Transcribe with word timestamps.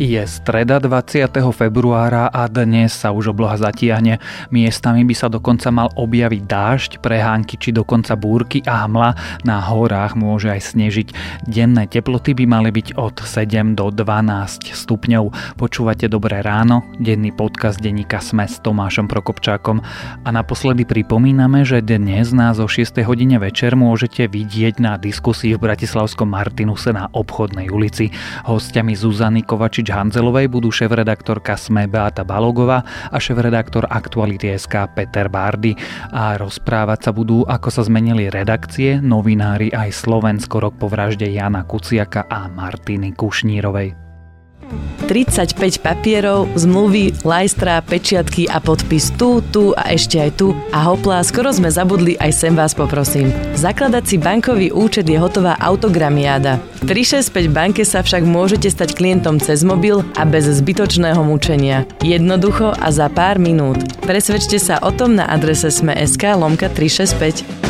Je 0.00 0.24
streda 0.24 0.80
20. 0.80 1.28
februára 1.52 2.32
a 2.32 2.48
dnes 2.48 2.88
sa 2.88 3.12
už 3.12 3.36
obloha 3.36 3.60
zatiahne. 3.60 4.16
Miestami 4.48 5.04
by 5.04 5.12
sa 5.12 5.28
dokonca 5.28 5.68
mal 5.68 5.92
objaviť 5.92 6.42
dážď, 6.48 6.90
prehánky 7.04 7.60
či 7.60 7.68
dokonca 7.68 8.16
búrky 8.16 8.64
a 8.64 8.88
hmla. 8.88 9.12
Na 9.44 9.60
horách 9.60 10.16
môže 10.16 10.48
aj 10.48 10.72
snežiť. 10.72 11.08
Denné 11.44 11.84
teploty 11.84 12.32
by 12.32 12.48
mali 12.48 12.72
byť 12.72 12.96
od 12.96 13.20
7 13.20 13.76
do 13.76 13.92
12 13.92 14.72
stupňov. 14.72 15.60
Počúvate 15.60 16.08
Dobré 16.08 16.40
ráno, 16.40 16.80
denný 16.96 17.36
podcast 17.36 17.76
denníka 17.76 18.24
Sme 18.24 18.48
s 18.48 18.56
Tomášom 18.64 19.04
Prokopčákom. 19.04 19.84
A 20.24 20.28
naposledy 20.32 20.88
pripomíname, 20.88 21.60
že 21.68 21.84
dnes 21.84 22.32
nás 22.32 22.56
o 22.56 22.64
6 22.64 23.04
hodine 23.04 23.36
večer 23.36 23.76
môžete 23.76 24.32
vidieť 24.32 24.80
na 24.80 24.96
diskusii 24.96 25.60
v 25.60 25.68
Bratislavskom 25.68 26.32
Martinuse 26.32 26.88
na 26.88 27.12
obchodnej 27.12 27.68
ulici. 27.68 28.08
Hostiami 28.48 28.96
Zuzany 28.96 29.44
Kovačič 29.44 29.89
Hanzelovej 29.90 30.48
budú 30.48 30.72
šéf-redaktorka 30.72 31.58
SME 31.58 31.90
Beata 31.90 32.24
Balogová 32.24 32.80
a 33.10 33.16
šéf-redaktor 33.20 33.90
Aktuality.sk 33.90 34.88
Peter 34.96 35.28
Bardy 35.28 35.76
a 36.14 36.40
rozprávať 36.40 36.98
sa 37.06 37.10
budú, 37.12 37.44
ako 37.44 37.68
sa 37.68 37.82
zmenili 37.84 38.32
redakcie, 38.32 39.02
novinári 39.02 39.74
aj 39.74 39.92
Slovensko 39.92 40.62
rok 40.62 40.74
po 40.80 40.88
vražde 40.88 41.28
Jana 41.28 41.66
Kuciaka 41.68 42.30
a 42.30 42.48
Martiny 42.48 43.12
Kušnírovej. 43.12 44.09
35 45.10 45.82
papierov, 45.82 46.46
zmluvy, 46.54 47.26
lajstra, 47.26 47.82
pečiatky 47.82 48.46
a 48.46 48.62
podpis 48.62 49.10
tu, 49.18 49.42
tu 49.50 49.74
a 49.74 49.90
ešte 49.90 50.22
aj 50.22 50.30
tu. 50.38 50.54
A 50.70 50.86
hopla, 50.86 51.18
skoro 51.26 51.50
sme 51.50 51.66
zabudli, 51.66 52.14
aj 52.22 52.30
sem 52.30 52.54
vás 52.54 52.78
poprosím. 52.78 53.34
Zakladať 53.58 54.04
si 54.06 54.16
bankový 54.22 54.70
účet 54.70 55.10
je 55.10 55.18
hotová 55.18 55.58
autogramiáda. 55.58 56.62
V 56.86 56.94
365 56.94 57.50
banke 57.50 57.82
sa 57.82 58.06
však 58.06 58.22
môžete 58.22 58.70
stať 58.70 58.94
klientom 58.94 59.42
cez 59.42 59.66
mobil 59.66 60.06
a 60.14 60.22
bez 60.22 60.46
zbytočného 60.46 61.20
mučenia. 61.26 61.90
Jednoducho 62.06 62.70
a 62.70 62.88
za 62.94 63.10
pár 63.10 63.42
minút. 63.42 63.82
Presvedčte 64.06 64.62
sa 64.62 64.78
o 64.78 64.94
tom 64.94 65.18
na 65.18 65.26
adrese 65.26 65.74
sme.sk 65.74 66.22
lomka 66.38 66.70
365. 66.70 67.69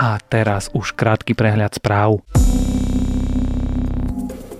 A 0.00 0.16
teraz 0.16 0.72
už 0.72 0.96
krátky 0.96 1.36
prehľad 1.36 1.76
správ. 1.76 2.24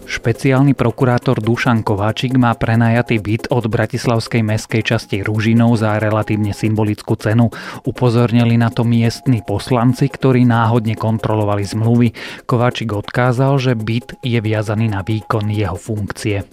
Špeciálny 0.04 0.76
prokurátor 0.76 1.40
Dušan 1.40 1.80
Kováčik 1.80 2.36
má 2.36 2.52
prenajatý 2.52 3.16
byt 3.16 3.48
od 3.48 3.72
bratislavskej 3.72 4.44
meskej 4.44 4.84
časti 4.84 5.24
Rúžinov 5.24 5.80
za 5.80 5.96
relatívne 5.96 6.52
symbolickú 6.52 7.16
cenu. 7.16 7.48
Upozornili 7.88 8.60
na 8.60 8.68
to 8.68 8.84
miestni 8.84 9.40
poslanci, 9.40 10.12
ktorí 10.12 10.44
náhodne 10.44 10.92
kontrolovali 10.92 11.64
zmluvy. 11.64 12.12
Kováčik 12.44 12.92
odkázal, 12.92 13.56
že 13.56 13.72
byt 13.72 14.20
je 14.20 14.44
viazaný 14.44 14.92
na 14.92 15.00
výkon 15.00 15.48
jeho 15.48 15.78
funkcie. 15.80 16.44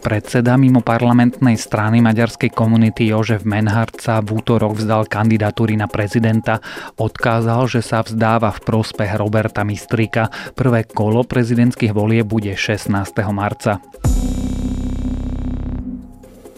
Predseda 0.00 0.56
mimo 0.56 0.80
parlamentnej 0.80 1.60
strany 1.60 2.00
maďarskej 2.00 2.56
komunity 2.56 3.12
Jožef 3.12 3.44
Menhard 3.44 4.00
sa 4.00 4.24
v 4.24 4.40
útorok 4.40 4.80
vzdal 4.80 5.04
kandidatúry 5.04 5.76
na 5.76 5.92
prezidenta. 5.92 6.64
Odkázal, 6.96 7.68
že 7.68 7.84
sa 7.84 8.00
vzdáva 8.00 8.48
v 8.48 8.64
prospech 8.64 9.20
Roberta 9.20 9.60
Mistrika. 9.60 10.32
Prvé 10.56 10.88
kolo 10.88 11.20
prezidentských 11.28 11.92
volie 11.92 12.24
bude 12.24 12.56
16. 12.56 12.88
marca. 13.28 13.78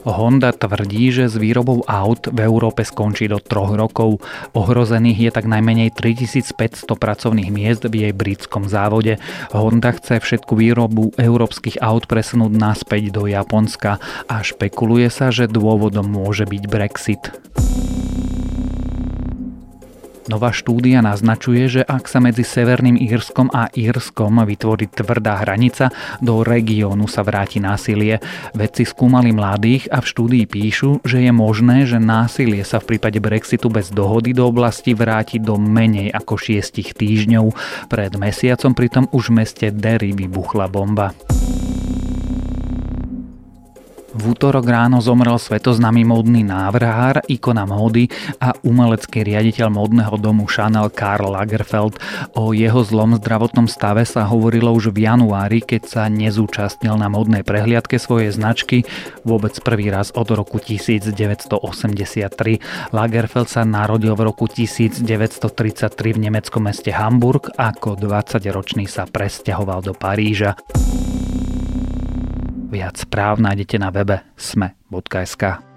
Honda 0.02 0.50
tvrdí, 0.50 1.14
že 1.14 1.30
s 1.30 1.38
výrobou 1.38 1.86
aut 1.86 2.26
v 2.26 2.38
Európe 2.42 2.82
skončí 2.82 3.30
do 3.30 3.38
troch 3.38 3.74
rokov. 3.74 4.18
Ohrozených 4.52 5.18
je 5.18 5.30
tak 5.30 5.46
najmenej 5.46 5.94
3500 5.94 6.86
pracovných 6.98 7.50
miest 7.54 7.86
v 7.86 8.08
jej 8.08 8.12
britskom 8.14 8.66
závode. 8.66 9.22
Honda 9.54 9.94
chce 9.94 10.18
všetku 10.18 10.58
výrobu 10.58 11.14
európskych 11.14 11.78
aut 11.78 12.10
presunúť 12.10 12.52
naspäť 12.54 13.14
do 13.14 13.30
Japonska 13.30 14.02
a 14.26 14.36
špekuluje 14.42 15.08
sa, 15.10 15.30
že 15.30 15.50
dôvodom 15.50 16.06
môže 16.06 16.46
byť 16.46 16.62
Brexit. 16.66 17.22
Nová 20.30 20.54
štúdia 20.54 21.02
naznačuje, 21.02 21.66
že 21.66 21.82
ak 21.82 22.06
sa 22.06 22.22
medzi 22.22 22.46
Severným 22.46 22.94
Írskom 22.94 23.50
a 23.50 23.66
Írskom 23.74 24.38
vytvorí 24.46 24.86
tvrdá 24.86 25.42
hranica, 25.42 25.90
do 26.22 26.46
regiónu 26.46 27.10
sa 27.10 27.26
vráti 27.26 27.58
násilie. 27.58 28.22
Vedci 28.54 28.86
skúmali 28.86 29.34
mladých 29.34 29.90
a 29.90 29.98
v 29.98 30.06
štúdii 30.06 30.46
píšu, 30.46 31.02
že 31.02 31.26
je 31.26 31.32
možné, 31.34 31.90
že 31.90 31.98
násilie 31.98 32.62
sa 32.62 32.78
v 32.78 32.94
prípade 32.94 33.18
Brexitu 33.18 33.66
bez 33.66 33.90
dohody 33.90 34.30
do 34.30 34.46
oblasti 34.46 34.94
vráti 34.94 35.42
do 35.42 35.58
menej 35.58 36.14
ako 36.14 36.38
šiestich 36.38 36.94
týždňov. 36.94 37.50
Pred 37.90 38.14
mesiacom 38.14 38.78
pritom 38.78 39.04
už 39.10 39.34
v 39.34 39.36
meste 39.42 39.66
Derry 39.74 40.14
vybuchla 40.14 40.70
bomba. 40.70 41.10
V 44.12 44.36
útorok 44.36 44.68
ráno 44.68 45.00
zomrel 45.00 45.40
svetoznámy 45.40 46.04
módny 46.04 46.44
návrhár, 46.44 47.24
ikona 47.32 47.64
módy 47.64 48.12
a 48.44 48.52
umelecký 48.60 49.24
riaditeľ 49.24 49.72
módneho 49.72 50.20
domu 50.20 50.44
Chanel 50.44 50.92
Karl 50.92 51.32
Lagerfeld. 51.32 51.96
O 52.36 52.52
jeho 52.52 52.84
zlom 52.84 53.16
zdravotnom 53.16 53.64
stave 53.72 54.04
sa 54.04 54.28
hovorilo 54.28 54.68
už 54.76 54.92
v 54.92 55.08
januári, 55.08 55.64
keď 55.64 55.82
sa 55.88 56.02
nezúčastnil 56.12 56.92
na 57.00 57.08
módnej 57.08 57.40
prehliadke 57.40 57.96
svojej 57.96 58.36
značky 58.36 58.84
vôbec 59.24 59.56
prvý 59.64 59.88
raz 59.88 60.12
od 60.12 60.28
roku 60.28 60.60
1983. 60.60 61.56
Lagerfeld 62.92 63.48
sa 63.48 63.64
narodil 63.64 64.12
v 64.12 64.28
roku 64.28 64.44
1933 64.44 65.88
v 66.12 66.18
nemeckom 66.20 66.68
meste 66.68 66.92
Hamburg, 66.92 67.48
ako 67.56 67.96
20-ročný 67.96 68.84
sa 68.84 69.08
presťahoval 69.08 69.80
do 69.80 69.96
Paríža. 69.96 70.60
Viac 72.72 73.04
správ 73.04 73.36
nájdete 73.36 73.76
na 73.76 73.92
webe 73.92 74.24
sme.sk. 74.32 75.71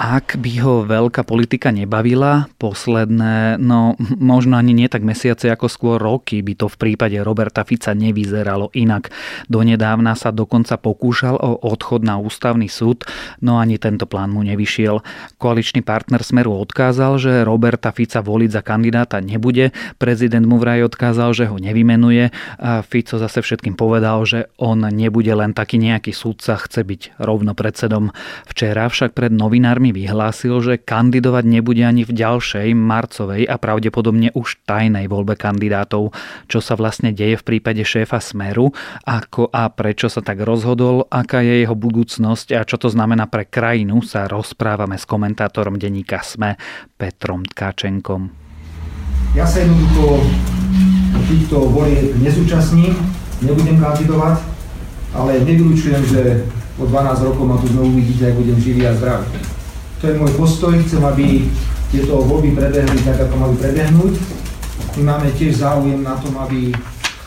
ak 0.00 0.40
by 0.40 0.52
ho 0.64 0.88
veľká 0.88 1.28
politika 1.28 1.68
nebavila, 1.68 2.48
posledné, 2.56 3.60
no 3.60 4.00
možno 4.16 4.56
ani 4.56 4.72
nie 4.72 4.88
tak 4.88 5.04
mesiace 5.04 5.52
ako 5.52 5.68
skôr 5.68 6.00
roky 6.00 6.40
by 6.40 6.56
to 6.56 6.72
v 6.72 6.76
prípade 6.80 7.20
Roberta 7.20 7.68
Fica 7.68 7.92
nevyzeralo 7.92 8.72
inak. 8.72 9.12
Donedávna 9.52 10.16
sa 10.16 10.32
dokonca 10.32 10.80
pokúšal 10.80 11.36
o 11.36 11.60
odchod 11.68 12.00
na 12.00 12.16
ústavný 12.16 12.64
súd, 12.72 13.04
no 13.44 13.60
ani 13.60 13.76
tento 13.76 14.08
plán 14.08 14.32
mu 14.32 14.40
nevyšiel. 14.40 15.04
Koaličný 15.36 15.84
partner 15.84 16.24
Smeru 16.24 16.56
odkázal, 16.56 17.20
že 17.20 17.44
Roberta 17.44 17.92
Fica 17.92 18.24
voliť 18.24 18.56
za 18.56 18.64
kandidáta 18.64 19.20
nebude, 19.20 19.76
prezident 20.00 20.48
mu 20.48 20.56
vraj 20.56 20.80
odkázal, 20.80 21.36
že 21.36 21.44
ho 21.44 21.60
nevymenuje 21.60 22.32
a 22.56 22.80
Fico 22.80 23.20
zase 23.20 23.44
všetkým 23.44 23.76
povedal, 23.76 24.24
že 24.24 24.48
on 24.56 24.80
nebude 24.80 25.36
len 25.36 25.52
taký 25.52 25.76
nejaký 25.76 26.16
súdca, 26.16 26.56
chce 26.56 26.88
byť 26.88 27.20
rovno 27.20 27.52
predsedom. 27.52 28.16
Včera 28.48 28.88
však 28.88 29.12
pred 29.12 29.28
novinármi 29.28 29.89
vyhlásil, 29.90 30.58
že 30.62 30.80
kandidovať 30.80 31.44
nebude 31.46 31.84
ani 31.84 32.02
v 32.06 32.12
ďalšej 32.14 32.74
marcovej 32.74 33.46
a 33.46 33.56
pravdepodobne 33.60 34.32
už 34.34 34.62
tajnej 34.64 35.10
voľbe 35.10 35.36
kandidátov. 35.36 36.14
Čo 36.46 36.58
sa 36.58 36.74
vlastne 36.74 37.10
deje 37.14 37.38
v 37.38 37.46
prípade 37.46 37.82
šéfa 37.84 38.18
Smeru, 38.18 38.72
ako 39.04 39.50
a 39.50 39.68
prečo 39.70 40.08
sa 40.10 40.22
tak 40.22 40.42
rozhodol, 40.42 41.06
aká 41.10 41.42
je 41.42 41.62
jeho 41.62 41.74
budúcnosť 41.74 42.56
a 42.56 42.66
čo 42.66 42.78
to 42.78 42.88
znamená 42.88 43.26
pre 43.26 43.46
krajinu, 43.46 44.02
sa 44.02 44.30
rozprávame 44.30 44.96
s 44.98 45.04
komentátorom 45.04 45.76
denníka 45.76 46.22
SME 46.22 46.56
Petrom 46.98 47.46
Tkačenkom. 47.46 48.30
Ja 49.34 49.46
sa 49.46 49.62
jednoducho 49.62 50.26
týchto 51.30 51.70
volieb 51.70 52.18
nezúčastním, 52.18 52.98
nebudem 53.42 53.78
kandidovať, 53.78 54.42
ale 55.14 55.42
nevylučujem, 55.46 56.02
že 56.06 56.20
o 56.78 56.86
12 56.86 57.26
rokov 57.30 57.44
ma 57.46 57.56
tu 57.62 57.70
znovu 57.70 57.94
vidíte, 57.94 58.30
ak 58.30 58.38
budem 58.38 58.58
živý 58.58 58.82
a 58.90 58.94
zdravý. 58.98 59.26
To 60.00 60.08
je 60.08 60.16
môj 60.16 60.32
postoj, 60.32 60.72
chcem, 60.80 61.04
aby 61.04 61.44
tieto 61.92 62.24
voľby 62.24 62.56
prebehli 62.56 63.04
tak, 63.04 63.20
ako 63.20 63.36
mali 63.36 63.52
prebehnúť. 63.60 64.16
My 64.96 65.12
máme 65.12 65.28
tiež 65.36 65.60
záujem 65.60 66.00
na 66.00 66.16
tom, 66.16 66.40
aby 66.40 66.72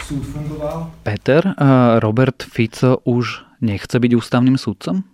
súd 0.02 0.26
fungoval. 0.34 0.90
Peter, 1.06 1.54
Robert 2.02 2.42
Fico 2.42 2.98
už 3.06 3.46
nechce 3.62 3.94
byť 3.94 4.12
ústavným 4.18 4.58
súdcom? 4.58 5.06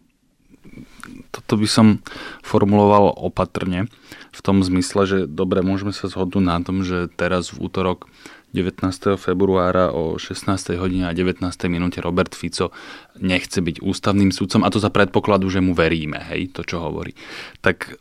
Toto 1.36 1.60
by 1.60 1.68
som 1.68 2.00
formuloval 2.48 3.12
opatrne 3.12 3.92
v 4.32 4.40
tom 4.40 4.64
zmysle, 4.64 5.04
že 5.04 5.18
dobre, 5.28 5.60
môžeme 5.60 5.92
sa 5.92 6.08
zhodnúť 6.08 6.46
na 6.48 6.64
tom, 6.64 6.88
že 6.88 7.12
teraz 7.12 7.52
v 7.52 7.68
útorok 7.68 8.08
19. 8.52 9.20
februára 9.20 9.94
o 9.94 10.18
16. 10.18 10.74
hodine 10.82 11.06
a 11.06 11.14
19. 11.14 11.46
minúte 11.70 12.02
Robert 12.02 12.34
Fico 12.34 12.74
nechce 13.22 13.62
byť 13.62 13.86
ústavným 13.86 14.34
sudcom 14.34 14.66
a 14.66 14.74
to 14.74 14.82
za 14.82 14.90
predpokladu, 14.90 15.50
že 15.54 15.62
mu 15.62 15.78
veríme, 15.78 16.18
hej, 16.34 16.50
to 16.54 16.66
čo 16.66 16.82
hovorí. 16.82 17.14
Tak 17.62 18.00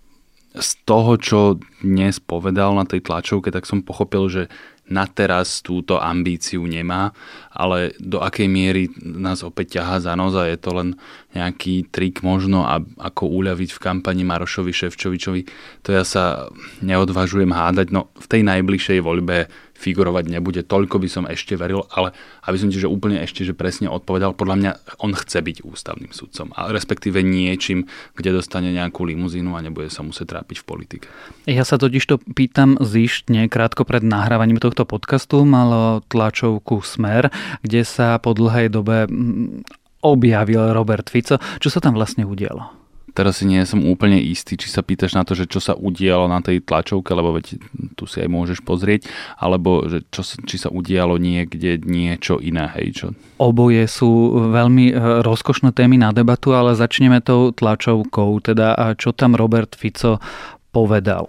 z 0.58 0.70
toho, 0.88 1.20
čo 1.20 1.38
dnes 1.84 2.18
povedal 2.18 2.72
na 2.72 2.88
tej 2.88 3.04
tlačovke, 3.04 3.52
tak 3.52 3.68
som 3.68 3.84
pochopil, 3.84 4.24
že 4.32 4.42
na 4.88 5.04
teraz 5.04 5.60
túto 5.60 6.00
ambíciu 6.00 6.64
nemá, 6.64 7.12
ale 7.52 7.92
do 8.00 8.24
akej 8.24 8.48
miery 8.48 8.88
nás 9.04 9.44
opäť 9.44 9.78
ťahá 9.80 10.00
za 10.00 10.16
nos 10.16 10.32
a 10.32 10.48
je 10.48 10.56
to 10.56 10.72
len 10.72 10.88
nejaký 11.36 11.92
trik 11.92 12.24
možno, 12.24 12.64
a, 12.64 12.80
ako 12.80 13.28
uľaviť 13.28 13.70
v 13.76 13.82
kampani 13.82 14.24
Marošovi 14.24 14.72
Ševčovičovi, 14.72 15.40
to 15.84 15.92
ja 15.92 16.02
sa 16.02 16.48
neodvážujem 16.80 17.52
hádať. 17.52 17.92
No 17.92 18.08
v 18.16 18.26
tej 18.26 18.42
najbližšej 18.48 18.98
voľbe 19.04 19.48
figurovať 19.78 20.24
nebude. 20.26 20.66
Toľko 20.66 20.98
by 20.98 21.08
som 21.08 21.24
ešte 21.30 21.54
veril, 21.54 21.86
ale 21.94 22.10
aby 22.50 22.56
som 22.58 22.66
ti 22.66 22.82
že 22.82 22.90
úplne 22.90 23.22
ešte 23.22 23.46
že 23.46 23.54
presne 23.54 23.86
odpovedal, 23.86 24.34
podľa 24.34 24.56
mňa 24.58 24.72
on 24.98 25.14
chce 25.14 25.38
byť 25.38 25.56
ústavným 25.62 26.10
sudcom 26.10 26.50
a 26.58 26.74
respektíve 26.74 27.22
niečím, 27.22 27.86
kde 28.18 28.34
dostane 28.34 28.74
nejakú 28.74 29.06
limuzínu 29.06 29.54
a 29.54 29.62
nebude 29.62 29.86
sa 29.86 30.02
musieť 30.02 30.34
trápiť 30.34 30.56
v 30.60 30.66
politike. 30.66 31.06
Ja 31.46 31.62
sa 31.62 31.78
totiž 31.78 32.02
to 32.10 32.18
pýtam 32.18 32.74
zištne, 32.82 33.46
krátko 33.46 33.86
pred 33.86 34.02
nahrávaním 34.02 34.58
tohto 34.58 34.82
podcastu 34.82 35.46
malo 35.46 36.02
tlačovku 36.10 36.82
Smer, 36.82 37.30
kde 37.62 37.86
sa 37.86 38.18
po 38.18 38.34
dlhej 38.34 38.74
dobe 38.74 39.06
mm, 39.06 39.77
objavil 40.02 40.74
Robert 40.74 41.08
Fico. 41.10 41.40
Čo 41.58 41.68
sa 41.68 41.80
tam 41.82 41.94
vlastne 41.98 42.26
udialo? 42.26 42.78
teraz 43.18 43.42
si 43.42 43.50
nie 43.50 43.58
som 43.66 43.82
úplne 43.82 44.22
istý, 44.22 44.54
či 44.54 44.70
sa 44.70 44.86
pýtaš 44.86 45.18
na 45.18 45.26
to, 45.26 45.34
že 45.34 45.50
čo 45.50 45.58
sa 45.58 45.74
udialo 45.74 46.30
na 46.30 46.38
tej 46.38 46.62
tlačovke, 46.62 47.10
lebo 47.10 47.34
veď 47.34 47.58
tu 47.98 48.06
si 48.06 48.22
aj 48.22 48.30
môžeš 48.30 48.62
pozrieť, 48.62 49.10
alebo 49.34 49.90
že 49.90 50.06
čo, 50.14 50.22
či 50.22 50.54
sa 50.54 50.70
udialo 50.70 51.18
niekde 51.18 51.82
niečo 51.82 52.38
iné, 52.38 52.70
hej, 52.78 52.86
čo? 52.94 53.06
Oboje 53.42 53.90
sú 53.90 54.38
veľmi 54.54 54.94
e, 54.94 55.24
rozkošné 55.26 55.74
témy 55.74 55.98
na 55.98 56.14
debatu, 56.14 56.54
ale 56.54 56.78
začneme 56.78 57.18
tou 57.18 57.50
tlačovkou, 57.50 58.38
teda 58.38 58.94
čo 58.94 59.10
tam 59.10 59.34
Robert 59.34 59.74
Fico 59.74 60.22
povedal. 60.70 61.26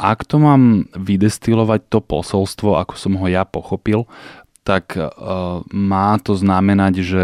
Ak 0.00 0.24
to 0.24 0.40
mám 0.40 0.88
vydestilovať 0.96 1.92
to 1.92 2.00
posolstvo, 2.00 2.80
ako 2.80 2.96
som 2.96 3.20
ho 3.20 3.26
ja 3.28 3.44
pochopil, 3.46 4.08
tak 4.62 4.94
uh, 4.94 5.62
má 5.70 6.18
to 6.22 6.38
znamenať, 6.38 6.94
že 7.02 7.22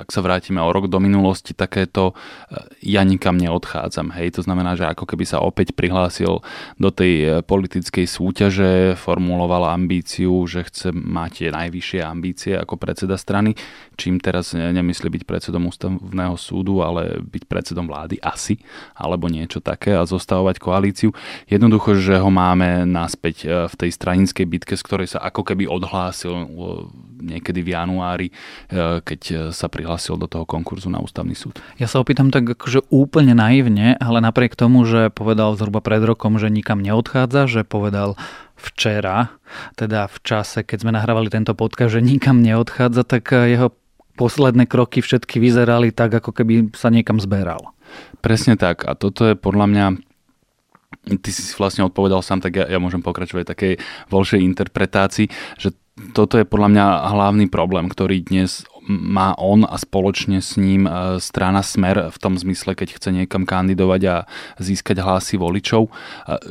ak 0.00 0.08
sa 0.08 0.24
vrátime 0.24 0.64
o 0.64 0.72
rok 0.72 0.88
do 0.88 0.96
minulosti, 0.96 1.52
takéto 1.52 2.16
e, 2.48 2.64
ja 2.88 3.04
nikam 3.04 3.36
neodchádzam. 3.36 4.16
Hej, 4.16 4.40
to 4.40 4.42
znamená, 4.42 4.72
že 4.80 4.88
ako 4.88 5.04
keby 5.04 5.28
sa 5.28 5.44
opäť 5.44 5.76
prihlásil 5.76 6.40
do 6.80 6.88
tej 6.88 7.12
e, 7.20 7.26
politickej 7.44 8.08
súťaže, 8.08 8.96
formuloval 8.96 9.68
ambíciu, 9.68 10.32
že 10.48 10.64
chce 10.64 10.96
mať 10.96 11.52
najvyššie 11.52 12.00
ambície 12.00 12.56
ako 12.56 12.80
predseda 12.80 13.20
strany, 13.20 13.52
čím 14.00 14.16
teraz 14.16 14.56
nemyslí 14.56 15.20
byť 15.20 15.22
predsedom 15.28 15.68
ústavného 15.68 16.40
súdu, 16.40 16.80
ale 16.80 17.20
byť 17.20 17.44
predsedom 17.44 17.84
vlády 17.84 18.16
asi, 18.24 18.56
alebo 18.96 19.28
niečo 19.28 19.60
také 19.60 19.92
a 19.92 20.08
zostavovať 20.08 20.56
koalíciu. 20.56 21.12
Jednoducho, 21.44 22.00
že 22.00 22.16
ho 22.16 22.32
máme 22.32 22.88
naspäť 22.88 23.36
e, 23.44 23.46
v 23.68 23.74
tej 23.76 23.90
stranickej 23.92 24.46
bitke, 24.48 24.74
z 24.80 24.82
ktorej 24.82 25.12
sa 25.12 25.20
ako 25.20 25.44
keby 25.44 25.68
odhlásil 25.68 26.32
niekedy 27.20 27.60
v 27.60 27.76
januári, 27.76 28.28
keď 29.04 29.52
sa 29.52 29.68
prihlásil 29.68 29.89
prihlásil 29.90 30.14
do 30.22 30.30
toho 30.30 30.46
konkurzu 30.46 30.86
na 30.86 31.02
ústavný 31.02 31.34
súd. 31.34 31.58
Ja 31.74 31.90
sa 31.90 31.98
opýtam 31.98 32.30
tak 32.30 32.46
akože 32.46 32.86
úplne 32.94 33.34
naivne, 33.34 33.98
ale 33.98 34.22
napriek 34.22 34.54
tomu, 34.54 34.86
že 34.86 35.10
povedal 35.10 35.58
zhruba 35.58 35.82
pred 35.82 35.98
rokom, 36.06 36.38
že 36.38 36.46
nikam 36.46 36.78
neodchádza, 36.78 37.50
že 37.50 37.66
povedal 37.66 38.14
včera, 38.54 39.34
teda 39.74 40.06
v 40.06 40.18
čase, 40.22 40.62
keď 40.62 40.86
sme 40.86 40.94
nahrávali 40.94 41.26
tento 41.26 41.58
podcast, 41.58 41.98
že 41.98 42.06
nikam 42.06 42.38
neodchádza, 42.38 43.02
tak 43.02 43.34
jeho 43.34 43.74
posledné 44.14 44.70
kroky 44.70 45.02
všetky 45.02 45.42
vyzerali 45.42 45.90
tak, 45.90 46.22
ako 46.22 46.30
keby 46.30 46.70
sa 46.78 46.94
niekam 46.94 47.18
zberal. 47.18 47.74
Presne 48.22 48.54
tak. 48.54 48.86
A 48.86 48.94
toto 48.94 49.26
je 49.26 49.34
podľa 49.34 49.66
mňa 49.66 49.86
ty 51.18 51.30
si 51.34 51.42
vlastne 51.58 51.82
odpovedal 51.88 52.22
sám, 52.22 52.44
tak 52.44 52.62
ja, 52.62 52.68
ja 52.70 52.78
môžem 52.78 53.02
pokračovať 53.02 53.42
takej 53.48 53.72
voľšej 54.12 54.40
interpretácii, 54.54 55.26
že 55.58 55.74
toto 56.12 56.40
je 56.40 56.48
podľa 56.48 56.68
mňa 56.72 56.86
hlavný 57.12 57.46
problém, 57.52 57.88
ktorý 57.88 58.24
dnes 58.24 58.64
má 58.88 59.36
on 59.36 59.68
a 59.68 59.76
spoločne 59.76 60.40
s 60.40 60.56
ním 60.56 60.88
e, 60.88 61.20
strana 61.20 61.60
Smer 61.60 62.08
v 62.08 62.18
tom 62.20 62.34
zmysle, 62.40 62.72
keď 62.72 62.96
chce 62.96 63.10
niekam 63.12 63.44
kandidovať 63.44 64.02
a 64.08 64.16
získať 64.56 65.04
hlasy 65.04 65.36
voličov, 65.36 65.86
e, 65.86 65.90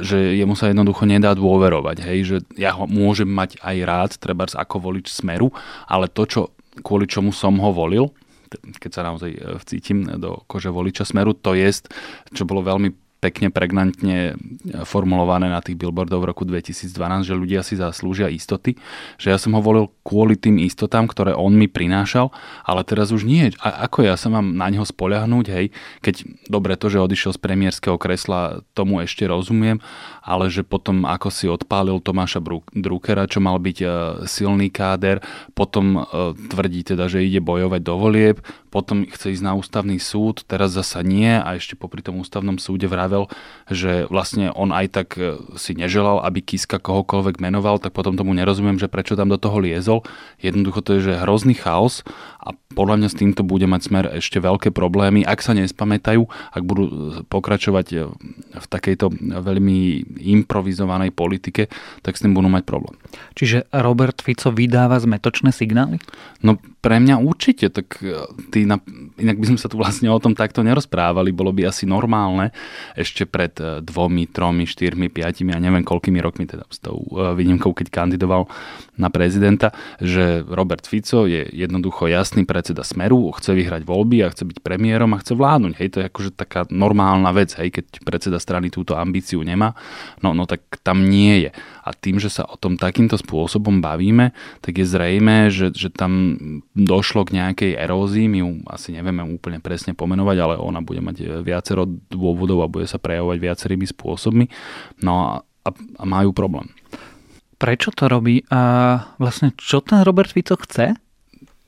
že 0.04 0.38
jemu 0.38 0.54
sa 0.54 0.70
jednoducho 0.70 1.10
nedá 1.10 1.34
dôverovať. 1.34 1.98
Hej? 2.06 2.18
Že 2.26 2.38
ja 2.62 2.78
ho 2.78 2.86
môžem 2.86 3.28
mať 3.28 3.58
aj 3.62 3.78
rád, 3.84 4.12
treba 4.22 4.46
ako 4.46 4.92
volič 4.92 5.10
Smeru, 5.10 5.50
ale 5.90 6.08
to, 6.10 6.24
čo, 6.26 6.42
kvôli 6.86 7.10
čomu 7.10 7.34
som 7.34 7.58
ho 7.60 7.74
volil, 7.74 8.14
keď 8.82 8.92
sa 8.92 9.02
naozaj 9.06 9.32
e, 9.34 9.40
vcítim 9.62 10.06
do 10.18 10.42
kože 10.50 10.74
voliča 10.74 11.06
Smeru, 11.06 11.38
to 11.38 11.54
je, 11.54 11.70
čo 12.34 12.44
bolo 12.46 12.66
veľmi 12.66 13.09
pekne 13.20 13.52
pregnantne 13.52 14.40
formulované 14.88 15.52
na 15.52 15.60
tých 15.60 15.76
billboardov 15.76 16.24
v 16.24 16.30
roku 16.32 16.44
2012, 16.48 17.28
že 17.28 17.36
ľudia 17.36 17.62
si 17.68 17.76
zaslúžia 17.76 18.32
istoty, 18.32 18.80
že 19.20 19.36
ja 19.36 19.38
som 19.38 19.56
ho 19.56 19.62
volil 19.62 19.92
kvôli 20.08 20.40
tým 20.40 20.58
istotám, 20.64 21.06
ktoré 21.06 21.36
on 21.36 21.52
mi 21.52 21.68
prinášal, 21.68 22.32
ale 22.64 22.82
teraz 22.88 23.12
už 23.12 23.28
nie. 23.28 23.52
A 23.60 23.86
ako 23.86 24.08
ja 24.08 24.16
sa 24.16 24.32
mám 24.32 24.56
na 24.56 24.72
neho 24.72 24.88
spoľahnúť, 24.88 25.46
hej, 25.52 25.76
keď 26.00 26.16
dobre 26.48 26.80
to, 26.80 26.88
že 26.88 27.04
odišiel 27.04 27.36
z 27.36 27.40
premiérskeho 27.44 28.00
kresla, 28.00 28.64
tomu 28.72 29.04
ešte 29.04 29.28
rozumiem, 29.28 29.84
ale 30.24 30.48
že 30.48 30.64
potom 30.64 31.04
ako 31.04 31.28
si 31.30 31.46
odpálil 31.52 32.00
Tomáša 32.00 32.40
Druckera, 32.72 33.28
čo 33.28 33.44
mal 33.44 33.60
byť 33.60 33.78
e, 33.84 33.88
silný 34.26 34.72
káder, 34.72 35.20
potom 35.54 36.00
e, 36.00 36.34
tvrdí 36.48 36.88
teda, 36.88 37.12
že 37.12 37.26
ide 37.26 37.44
bojovať 37.44 37.82
do 37.84 37.96
volieb, 38.00 38.38
potom 38.70 39.04
chce 39.10 39.34
ísť 39.36 39.44
na 39.44 39.58
ústavný 39.58 39.98
súd, 39.98 40.46
teraz 40.46 40.72
zasa 40.74 41.02
nie 41.02 41.34
a 41.34 41.58
ešte 41.58 41.74
popri 41.74 42.06
tom 42.06 42.22
ústavnom 42.22 42.62
súde 42.62 42.86
vravel, 43.10 43.26
že 43.74 44.06
vlastne 44.14 44.54
on 44.54 44.70
aj 44.70 44.86
tak 44.94 45.18
e, 45.18 45.42
si 45.58 45.74
neželal, 45.74 46.22
aby 46.22 46.46
Kiska 46.46 46.78
kohokoľvek 46.78 47.42
menoval, 47.42 47.82
tak 47.82 47.98
potom 47.98 48.14
tomu 48.14 48.38
nerozumiem, 48.38 48.78
že 48.78 48.86
prečo 48.86 49.18
tam 49.18 49.34
do 49.34 49.42
toho 49.42 49.58
liezol. 49.58 50.06
Jednoducho 50.38 50.86
to 50.86 51.02
je, 51.02 51.10
že 51.10 51.22
hrozný 51.26 51.58
chaos 51.58 52.06
a 52.40 52.56
podľa 52.56 52.96
mňa 53.04 53.10
s 53.12 53.20
týmto 53.20 53.44
bude 53.44 53.68
mať 53.68 53.82
smer 53.92 54.06
ešte 54.24 54.40
veľké 54.40 54.72
problémy, 54.72 55.28
ak 55.28 55.44
sa 55.44 55.52
nespamätajú, 55.52 56.24
ak 56.56 56.64
budú 56.64 56.84
pokračovať 57.28 57.88
e, 57.92 57.96
v 58.56 58.66
takejto 58.72 59.12
veľmi 59.20 60.08
improvizovanej 60.24 61.12
politike, 61.12 61.68
tak 62.00 62.16
s 62.16 62.24
tým 62.24 62.32
budú 62.32 62.48
mať 62.48 62.64
problém. 62.64 62.96
Čiže 63.36 63.68
Robert 63.76 64.24
Fico 64.24 64.56
vydáva 64.56 64.96
zmetočné 65.04 65.52
signály? 65.52 66.00
No 66.40 66.56
pre 66.80 67.04
mňa 67.04 67.20
určite, 67.20 67.68
tak 67.68 68.00
e, 68.00 68.16
ty 68.56 68.64
na, 68.64 68.80
inak 69.20 69.36
by 69.36 69.46
sme 69.52 69.60
sa 69.60 69.68
tu 69.68 69.76
vlastne 69.76 70.08
o 70.08 70.24
tom 70.24 70.32
takto 70.32 70.64
nerozprávali, 70.64 71.36
bolo 71.36 71.52
by 71.52 71.68
asi 71.68 71.84
normálne 71.84 72.56
ešte 72.96 73.28
pred 73.28 73.52
e, 73.60 73.84
dvomi, 73.84 74.32
tromi, 74.32 74.64
štyrmi, 74.64 75.12
piatimi 75.12 75.52
a 75.52 75.60
neviem 75.60 75.84
koľkými 75.84 76.24
rokmi, 76.24 76.48
teda 76.48 76.64
s 76.72 76.80
tou 76.80 77.04
výnimkou, 77.12 77.76
keď 77.76 77.92
kandidoval 77.92 78.48
na 78.96 79.12
prezidenta, 79.12 79.76
že 80.00 80.48
Robert 80.48 80.88
Fico 80.88 81.28
je 81.28 81.44
jednoducho 81.52 82.08
jasný 82.08 82.29
pre 82.30 82.60
predseda 82.60 82.84
Smeru, 82.84 83.32
chce 83.40 83.56
vyhrať 83.56 83.88
voľby 83.88 84.20
a 84.20 84.32
chce 84.36 84.44
byť 84.44 84.60
premiérom 84.60 85.16
a 85.16 85.22
chce 85.24 85.32
vládnuť. 85.32 85.74
Hej, 85.80 85.88
to 85.96 85.98
je 86.04 86.06
akože 86.12 86.32
taká 86.36 86.68
normálna 86.68 87.32
vec, 87.32 87.56
hej, 87.56 87.72
keď 87.72 88.04
predseda 88.04 88.36
strany 88.36 88.68
túto 88.68 89.00
ambíciu 89.00 89.40
nemá, 89.48 89.72
no, 90.20 90.36
no 90.36 90.44
tak 90.44 90.68
tam 90.84 91.08
nie 91.08 91.48
je. 91.48 91.52
A 91.88 91.96
tým, 91.96 92.20
že 92.20 92.28
sa 92.28 92.44
o 92.44 92.60
tom 92.60 92.76
takýmto 92.76 93.16
spôsobom 93.16 93.80
bavíme, 93.80 94.36
tak 94.60 94.76
je 94.76 94.86
zrejme, 94.86 95.48
že, 95.48 95.72
že 95.72 95.88
tam 95.88 96.36
došlo 96.76 97.24
k 97.24 97.40
nejakej 97.40 97.72
erózii, 97.80 98.28
my 98.28 98.38
ju 98.44 98.50
asi 98.68 98.92
nevieme 98.92 99.24
úplne 99.24 99.64
presne 99.64 99.96
pomenovať, 99.96 100.38
ale 100.44 100.56
ona 100.60 100.84
bude 100.84 101.00
mať 101.00 101.42
viacero 101.42 101.88
dôvodov 102.12 102.68
a 102.68 102.72
bude 102.72 102.92
sa 102.92 103.00
prejavovať 103.00 103.40
viacerými 103.40 103.88
spôsobmi. 103.88 104.46
No 105.00 105.42
a, 105.64 105.72
a 105.72 106.04
majú 106.04 106.36
problém. 106.36 106.68
Prečo 107.56 107.92
to 107.96 108.12
robí 108.12 108.44
a 108.52 108.62
vlastne 109.20 109.56
čo 109.56 109.80
ten 109.80 110.04
Robert 110.04 110.32
Fico 110.32 110.60
chce? 110.60 110.96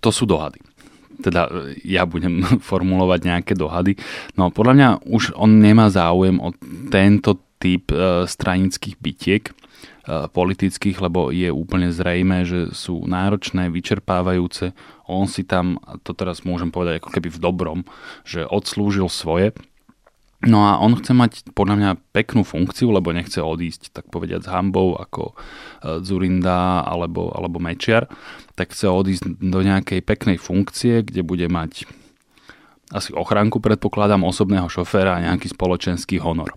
To 0.01 0.10
sú 0.10 0.25
dohady 0.25 0.60
teda 1.22 1.48
e, 1.48 1.77
ja 1.86 2.03
budem 2.10 2.41
formulovať 2.70 3.20
nejaké 3.22 3.53
dohady. 3.53 3.96
No 4.36 4.50
podľa 4.50 4.74
mňa 4.74 4.89
už 5.05 5.38
on 5.38 5.62
nemá 5.62 5.88
záujem 5.93 6.41
o 6.41 6.51
tento 6.89 7.38
typ 7.62 7.93
e, 7.93 8.25
stranických 8.25 8.98
bitiek 8.98 9.43
e, 9.46 9.53
politických, 10.27 10.98
lebo 10.98 11.29
je 11.29 11.53
úplne 11.53 11.93
zrejme, 11.93 12.41
že 12.43 12.74
sú 12.74 13.05
náročné, 13.05 13.70
vyčerpávajúce. 13.70 14.74
On 15.05 15.29
si 15.29 15.46
tam, 15.46 15.77
to 16.01 16.17
teraz 16.17 16.41
môžem 16.41 16.74
povedať 16.74 16.98
ako 16.98 17.13
keby 17.13 17.29
v 17.29 17.39
dobrom, 17.39 17.79
že 18.25 18.41
odslúžil 18.50 19.05
svoje 19.08 19.53
No 20.41 20.65
a 20.65 20.81
on 20.81 20.98
chce 20.98 21.13
mať 21.13 21.53
podľa 21.53 21.75
mňa 21.77 21.91
peknú 22.17 22.41
funkciu, 22.41 22.89
lebo 22.89 23.13
nechce 23.13 23.38
odísť, 23.38 23.93
tak 23.93 24.05
povediať, 24.10 24.41
s 24.41 24.50
hambou 24.50 24.98
ako 24.98 25.31
e, 25.31 26.01
Zurinda 26.01 26.81
alebo, 26.81 27.29
alebo 27.29 27.62
Mečiar, 27.62 28.10
tak 28.57 28.74
chce 28.74 28.89
odísť 28.89 29.38
do 29.38 29.60
nejakej 29.62 30.01
peknej 30.01 30.41
funkcie, 30.41 31.05
kde 31.05 31.21
bude 31.21 31.45
mať 31.45 31.86
asi 32.91 33.13
ochránku, 33.13 33.63
predpokladám, 33.63 34.25
osobného 34.25 34.67
šoféra 34.67 35.21
a 35.21 35.24
nejaký 35.31 35.53
spoločenský 35.53 36.19
honor. 36.19 36.51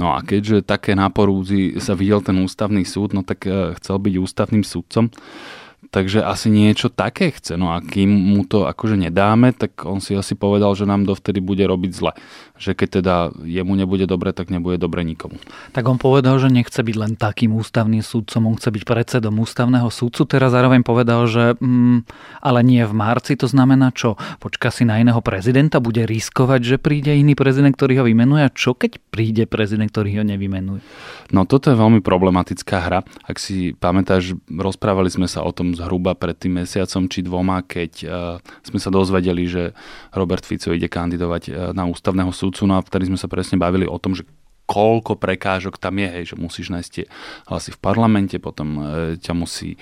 No 0.00 0.14
a 0.14 0.24
keďže 0.24 0.66
také 0.66 0.96
náporúzy 0.96 1.78
sa 1.78 1.92
videl 1.94 2.24
ten 2.24 2.38
ústavný 2.40 2.82
súd, 2.82 3.12
no 3.12 3.20
tak 3.22 3.44
e, 3.44 3.76
chcel 3.76 4.00
byť 4.00 4.14
ústavným 4.24 4.64
súdcom, 4.64 5.12
Takže 5.88 6.20
asi 6.20 6.52
niečo 6.52 6.92
také 6.92 7.32
chce. 7.32 7.56
No 7.56 7.72
a 7.72 7.80
kým 7.80 8.12
mu 8.12 8.44
to 8.44 8.68
akože 8.68 9.00
nedáme, 9.00 9.56
tak 9.56 9.88
on 9.88 10.04
si 10.04 10.12
asi 10.12 10.36
povedal, 10.36 10.76
že 10.76 10.84
nám 10.84 11.08
dovtedy 11.08 11.40
bude 11.40 11.64
robiť 11.64 11.90
zle. 11.96 12.12
Že 12.60 12.70
keď 12.76 12.88
teda 13.00 13.14
jemu 13.40 13.72
nebude 13.72 14.04
dobre, 14.04 14.36
tak 14.36 14.52
nebude 14.52 14.76
dobre 14.76 15.00
nikomu. 15.00 15.40
Tak 15.72 15.88
on 15.88 15.96
povedal, 15.96 16.36
že 16.36 16.52
nechce 16.52 16.76
byť 16.76 16.96
len 16.98 17.12
takým 17.16 17.56
ústavným 17.56 18.04
súdcom, 18.04 18.52
on 18.52 18.60
chce 18.60 18.68
byť 18.68 18.84
predsedom 18.84 19.32
ústavného 19.40 19.88
súdcu. 19.88 20.28
Teraz 20.28 20.52
zároveň 20.52 20.84
povedal, 20.84 21.24
že 21.24 21.56
mm, 21.56 22.04
ale 22.44 22.60
nie 22.60 22.84
v 22.84 22.92
marci, 22.92 23.40
to 23.40 23.48
znamená 23.48 23.88
čo? 23.96 24.20
Počka 24.44 24.68
si 24.68 24.84
na 24.84 25.00
iného 25.00 25.24
prezidenta, 25.24 25.80
bude 25.80 26.04
riskovať, 26.04 26.60
že 26.68 26.76
príde 26.76 27.16
iný 27.16 27.32
prezident, 27.32 27.72
ktorý 27.72 28.02
ho 28.02 28.04
vymenuje. 28.04 28.44
A 28.44 28.52
čo 28.52 28.76
keď 28.76 29.00
príde 29.08 29.48
prezident, 29.48 29.88
ktorý 29.88 30.20
ho 30.20 30.24
nevymenuje? 30.28 30.84
No 31.32 31.48
toto 31.48 31.72
je 31.72 31.80
veľmi 31.80 32.04
problematická 32.04 32.76
hra. 32.84 33.00
Ak 33.24 33.40
si 33.40 33.72
pamätáš, 33.72 34.36
rozprávali 34.52 35.08
sme 35.08 35.24
sa 35.24 35.40
o 35.40 35.54
tom 35.54 35.77
zhruba 35.78 36.18
pred 36.18 36.34
tým 36.34 36.58
mesiacom 36.66 37.06
či 37.06 37.22
dvoma, 37.22 37.62
keď 37.62 37.92
uh, 38.02 38.10
sme 38.66 38.82
sa 38.82 38.90
dozvedeli, 38.90 39.46
že 39.46 39.70
Robert 40.10 40.42
Fico 40.42 40.74
ide 40.74 40.90
kandidovať 40.90 41.42
uh, 41.48 41.54
na 41.70 41.86
ústavného 41.86 42.34
súdcu, 42.34 42.66
no 42.66 42.76
a 42.76 42.82
vtedy 42.82 43.06
sme 43.06 43.18
sa 43.20 43.30
presne 43.30 43.56
bavili 43.56 43.86
o 43.86 43.96
tom, 43.96 44.18
že 44.18 44.26
koľko 44.68 45.16
prekážok 45.16 45.80
tam 45.80 45.96
je, 45.96 46.08
hej, 46.12 46.24
že 46.28 46.36
musíš 46.36 46.68
nájsť 46.68 46.90
tie 46.92 47.08
hlasy 47.48 47.72
v 47.72 47.80
parlamente, 47.80 48.36
potom 48.36 48.68
e, 48.76 48.80
ťa 49.16 49.32
musí 49.32 49.74
e, 49.74 49.78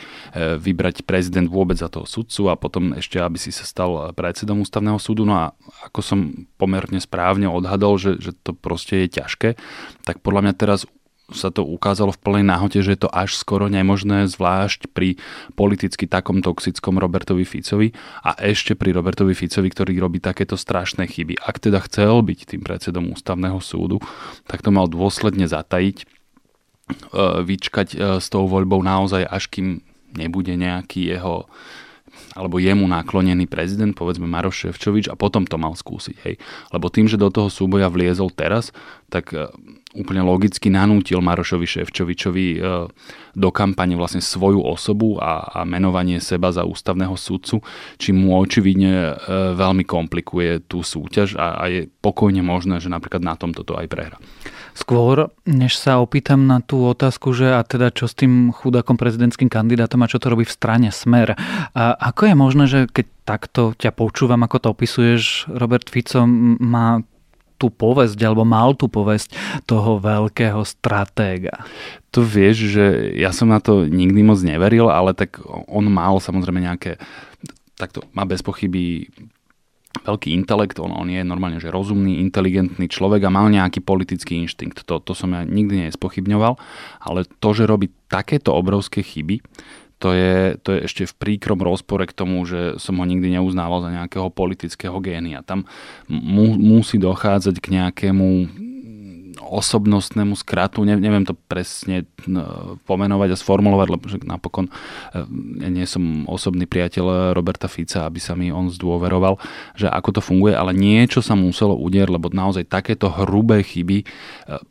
vybrať 0.54 1.02
prezident 1.02 1.50
vôbec 1.50 1.74
za 1.74 1.90
toho 1.90 2.06
sudcu 2.06 2.46
a 2.46 2.54
potom 2.54 2.94
ešte, 2.94 3.18
aby 3.18 3.34
si 3.34 3.50
sa 3.50 3.66
stal 3.66 4.14
predsedom 4.14 4.62
ústavného 4.62 5.02
súdu. 5.02 5.26
No 5.26 5.34
a 5.34 5.44
ako 5.90 6.00
som 6.06 6.18
pomerne 6.54 7.02
správne 7.02 7.50
odhadol, 7.50 7.98
že, 7.98 8.22
že 8.22 8.30
to 8.46 8.54
proste 8.54 9.10
je 9.10 9.18
ťažké, 9.18 9.58
tak 10.06 10.22
podľa 10.22 10.46
mňa 10.46 10.54
teraz 10.54 10.86
sa 11.34 11.50
to 11.50 11.66
ukázalo 11.66 12.14
v 12.14 12.22
plnej 12.22 12.44
náhote, 12.46 12.78
že 12.78 12.94
je 12.94 13.00
to 13.02 13.10
až 13.10 13.34
skoro 13.34 13.66
nemožné, 13.66 14.30
zvlášť 14.30 14.94
pri 14.94 15.18
politicky 15.58 16.06
takom 16.06 16.38
toxickom 16.38 17.02
Robertovi 17.02 17.42
Ficovi 17.42 17.90
a 18.22 18.38
ešte 18.38 18.78
pri 18.78 18.94
Robertovi 18.94 19.34
Ficovi, 19.34 19.66
ktorý 19.66 19.98
robí 19.98 20.22
takéto 20.22 20.54
strašné 20.54 21.10
chyby. 21.10 21.42
Ak 21.42 21.58
teda 21.58 21.82
chcel 21.82 22.22
byť 22.22 22.54
tým 22.54 22.62
predsedom 22.62 23.10
ústavného 23.10 23.58
súdu, 23.58 23.98
tak 24.46 24.62
to 24.62 24.70
mal 24.70 24.86
dôsledne 24.86 25.50
zatajiť, 25.50 25.96
e, 25.98 26.06
vyčkať 27.42 27.88
e, 27.94 28.22
s 28.22 28.26
tou 28.30 28.46
voľbou 28.46 28.78
naozaj, 28.86 29.26
až 29.26 29.50
kým 29.50 29.82
nebude 30.14 30.54
nejaký 30.54 31.10
jeho 31.10 31.50
alebo 32.32 32.56
jemu 32.56 32.88
naklonený 32.88 33.44
prezident, 33.44 33.92
povedzme 33.92 34.24
Maroš 34.24 34.68
Ševčovič 34.68 35.12
a 35.12 35.18
potom 35.18 35.44
to 35.44 35.60
mal 35.60 35.76
skúsiť. 35.76 36.16
Hej. 36.24 36.34
Lebo 36.72 36.88
tým, 36.88 37.08
že 37.08 37.20
do 37.20 37.28
toho 37.28 37.52
súboja 37.52 37.92
vliezol 37.92 38.32
teraz, 38.32 38.72
tak 39.12 39.36
e, 39.36 39.52
úplne 39.96 40.20
logicky 40.20 40.68
nanútil 40.68 41.18
Marošovi 41.24 41.64
Ševčovičovi 41.64 42.46
e, 42.54 42.58
do 43.32 43.48
kampane 43.50 43.96
vlastne 43.96 44.20
svoju 44.20 44.60
osobu 44.60 45.16
a, 45.16 45.44
a 45.48 45.60
menovanie 45.64 46.20
seba 46.20 46.52
za 46.52 46.68
ústavného 46.68 47.16
sudcu, 47.16 47.64
či 47.96 48.12
mu 48.12 48.36
očividne 48.36 48.92
e, 48.92 49.12
veľmi 49.56 49.82
komplikuje 49.88 50.68
tú 50.68 50.84
súťaž 50.84 51.40
a, 51.40 51.60
a 51.60 51.64
je 51.72 51.80
pokojne 51.88 52.44
možné, 52.44 52.78
že 52.78 52.92
napríklad 52.92 53.24
na 53.24 53.34
tomto 53.34 53.64
to 53.64 53.74
aj 53.74 53.88
prehra. 53.88 54.16
Skôr, 54.76 55.32
než 55.48 55.80
sa 55.80 56.04
opýtam 56.04 56.44
na 56.44 56.60
tú 56.60 56.84
otázku, 56.84 57.32
že 57.32 57.56
a 57.56 57.64
teda 57.64 57.88
čo 57.88 58.04
s 58.04 58.12
tým 58.12 58.52
chudákom 58.52 59.00
prezidentským 59.00 59.48
kandidátom 59.48 60.04
a 60.04 60.10
čo 60.10 60.20
to 60.20 60.28
robí 60.28 60.44
v 60.44 60.52
strane 60.52 60.92
Smer. 60.92 61.32
A 61.72 61.96
ako 61.96 62.22
je 62.28 62.34
možné, 62.36 62.64
že 62.68 62.80
keď 62.84 63.06
takto 63.24 63.72
ťa 63.72 63.96
počúvam, 63.96 64.44
ako 64.44 64.56
to 64.60 64.68
opisuješ, 64.76 65.48
Robert 65.48 65.88
Fico 65.88 66.28
má 66.60 67.00
tú 67.56 67.72
povesť, 67.72 68.20
alebo 68.22 68.44
mal 68.44 68.76
tú 68.76 68.86
povesť 68.88 69.32
toho 69.64 69.98
veľkého 70.00 70.60
stratéga. 70.64 71.64
Tu 72.12 72.20
vieš, 72.24 72.70
že 72.72 73.12
ja 73.16 73.32
som 73.32 73.48
na 73.48 73.60
to 73.60 73.88
nikdy 73.88 74.20
moc 74.24 74.40
neveril, 74.40 74.88
ale 74.88 75.12
tak 75.12 75.40
on 75.68 75.88
mal 75.88 76.20
samozrejme 76.20 76.64
nejaké 76.64 77.00
takto 77.76 78.00
má 78.16 78.24
bez 78.24 78.40
pochyby 78.40 79.12
veľký 80.04 80.32
intelekt, 80.32 80.76
on, 80.76 80.92
on 80.92 81.08
je 81.08 81.24
normálne, 81.24 81.56
že 81.56 81.72
rozumný, 81.72 82.20
inteligentný 82.20 82.84
človek 82.88 83.24
a 83.24 83.32
mal 83.32 83.48
nejaký 83.48 83.80
politický 83.80 84.36
inštinkt. 84.44 84.84
To, 84.84 85.00
to 85.00 85.12
som 85.16 85.32
ja 85.32 85.42
nikdy 85.44 85.88
nespochybňoval, 85.88 86.60
ale 87.00 87.24
to, 87.40 87.48
že 87.56 87.68
robí 87.68 87.88
takéto 88.12 88.52
obrovské 88.52 89.00
chyby, 89.00 89.40
to 89.96 90.12
je, 90.12 90.60
to 90.60 90.76
je 90.76 90.80
ešte 90.84 91.02
v 91.08 91.14
príkrom 91.16 91.56
rozpore 91.56 92.04
k 92.04 92.12
tomu, 92.12 92.44
že 92.44 92.76
som 92.76 93.00
ho 93.00 93.04
nikdy 93.08 93.32
neuznával 93.32 93.80
za 93.80 93.90
nejakého 93.92 94.28
politického 94.28 94.96
génia. 95.00 95.40
Tam 95.40 95.64
mu, 96.04 96.52
musí 96.60 97.00
dochádzať 97.00 97.56
k 97.64 97.66
nejakému 97.80 98.28
osobnostnému 99.46 100.34
skratu, 100.34 100.82
ne, 100.82 100.98
neviem 100.98 101.22
to 101.22 101.34
presne 101.34 102.04
no, 102.26 102.76
pomenovať 102.84 103.34
a 103.34 103.40
sformulovať, 103.40 103.88
lebo 103.88 104.04
napokon 104.26 104.66
e, 104.68 104.72
ja 105.62 105.68
nie 105.70 105.86
som 105.86 106.26
osobný 106.26 106.66
priateľ 106.66 107.32
Roberta 107.32 107.70
Fica, 107.70 108.04
aby 108.06 108.18
sa 108.18 108.34
mi 108.34 108.50
on 108.50 108.68
zdôveroval, 108.68 109.38
že 109.78 109.86
ako 109.86 110.18
to 110.18 110.20
funguje, 110.20 110.52
ale 110.52 110.74
niečo 110.74 111.22
sa 111.22 111.38
muselo 111.38 111.78
udieť, 111.78 112.08
lebo 112.10 112.28
naozaj 112.30 112.66
takéto 112.66 113.08
hrubé 113.08 113.62
chyby 113.62 114.02
e, 114.02 114.06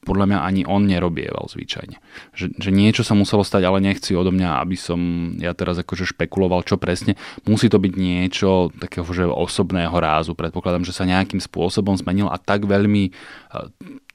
podľa 0.03 0.25
mňa 0.29 0.39
ani 0.43 0.61
on 0.67 0.85
nerobieval 0.85 1.47
zvyčajne. 1.47 1.97
Že, 2.35 2.45
že 2.59 2.69
niečo 2.69 3.01
sa 3.01 3.15
muselo 3.17 3.41
stať, 3.41 3.63
ale 3.65 3.79
nechci 3.81 4.13
odo 4.13 4.29
mňa, 4.35 4.59
aby 4.61 4.77
som 4.77 4.99
ja 5.39 5.55
teraz 5.55 5.79
akože 5.79 6.15
špekuloval, 6.15 6.67
čo 6.67 6.75
presne. 6.75 7.15
Musí 7.47 7.71
to 7.71 7.79
byť 7.79 7.93
niečo 7.95 8.69
takého, 8.75 9.07
že 9.09 9.25
osobného 9.25 9.93
rázu. 9.95 10.35
Predpokladám, 10.35 10.83
že 10.83 10.95
sa 10.95 11.07
nejakým 11.07 11.39
spôsobom 11.39 11.95
zmenil 11.95 12.27
a 12.27 12.37
tak 12.37 12.67
veľmi 12.67 13.09
e, 13.09 13.11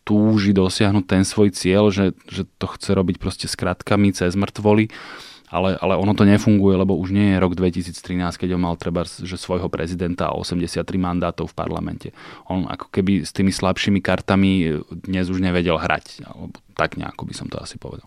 túži 0.04 0.50
dosiahnuť 0.56 1.04
ten 1.06 1.22
svoj 1.22 1.52
cieľ, 1.54 1.92
že, 1.92 2.16
že 2.26 2.48
to 2.58 2.66
chce 2.66 2.90
robiť 2.92 3.16
proste 3.20 3.46
s 3.46 3.54
kratkami 3.54 4.10
cez 4.10 4.34
mŕtvoly, 4.34 4.90
ale, 5.50 5.74
ale 5.82 5.98
ono 5.98 6.14
to 6.14 6.22
nefunguje, 6.22 6.78
lebo 6.78 6.94
už 6.94 7.10
nie 7.10 7.34
je 7.34 7.42
rok 7.42 7.58
2013, 7.58 8.38
keď 8.38 8.54
on 8.54 8.62
mal 8.62 8.78
treba 8.78 9.02
že 9.02 9.34
svojho 9.34 9.66
prezidenta 9.66 10.30
a 10.30 10.38
83 10.38 10.86
mandátov 10.94 11.50
v 11.50 11.58
parlamente. 11.58 12.08
On 12.46 12.70
ako 12.70 12.86
keby 12.94 13.26
s 13.26 13.34
tými 13.34 13.50
slabšími 13.50 13.98
kartami 13.98 14.78
dnes 14.94 15.26
už 15.26 15.42
nevedel 15.42 15.74
hrať, 15.74 16.22
alebo 16.22 16.54
tak 16.78 16.94
nejako 16.94 17.26
by 17.26 17.34
som 17.34 17.50
to 17.50 17.58
asi 17.58 17.76
povedal. 17.82 18.06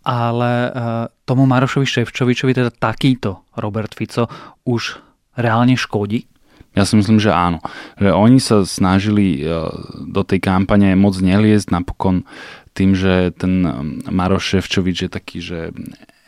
Ale 0.00 0.72
uh, 0.72 0.72
tomu 1.28 1.44
Marošovi 1.44 1.84
Ševčovičovi 1.84 2.56
teda 2.56 2.72
takýto 2.72 3.44
Robert 3.58 3.92
Fico 3.92 4.30
už 4.64 4.96
reálne 5.36 5.76
škodí? 5.76 6.24
Ja 6.78 6.86
si 6.86 6.94
myslím, 6.94 7.18
že 7.18 7.34
áno. 7.34 7.58
Že 7.98 8.10
oni 8.14 8.38
sa 8.38 8.62
snažili 8.62 9.42
e, 9.42 9.68
do 10.06 10.22
tej 10.22 10.38
kampane 10.38 10.94
moc 10.94 11.18
neliezť 11.18 11.74
napokon 11.74 12.22
tým, 12.78 12.94
že 12.94 13.34
ten 13.34 13.66
Maroš 14.06 14.54
Ševčovič 14.56 14.96
je 15.06 15.10
taký, 15.10 15.38
že 15.42 15.58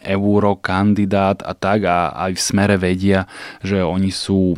eurokandidát 0.03 1.47
a 1.47 1.55
tak 1.55 1.87
a 1.87 2.11
aj 2.27 2.35
v 2.35 2.43
smere 2.43 2.77
vedia, 2.77 3.31
že 3.63 3.81
oni 3.81 4.11
sú 4.11 4.55
e, 4.55 4.57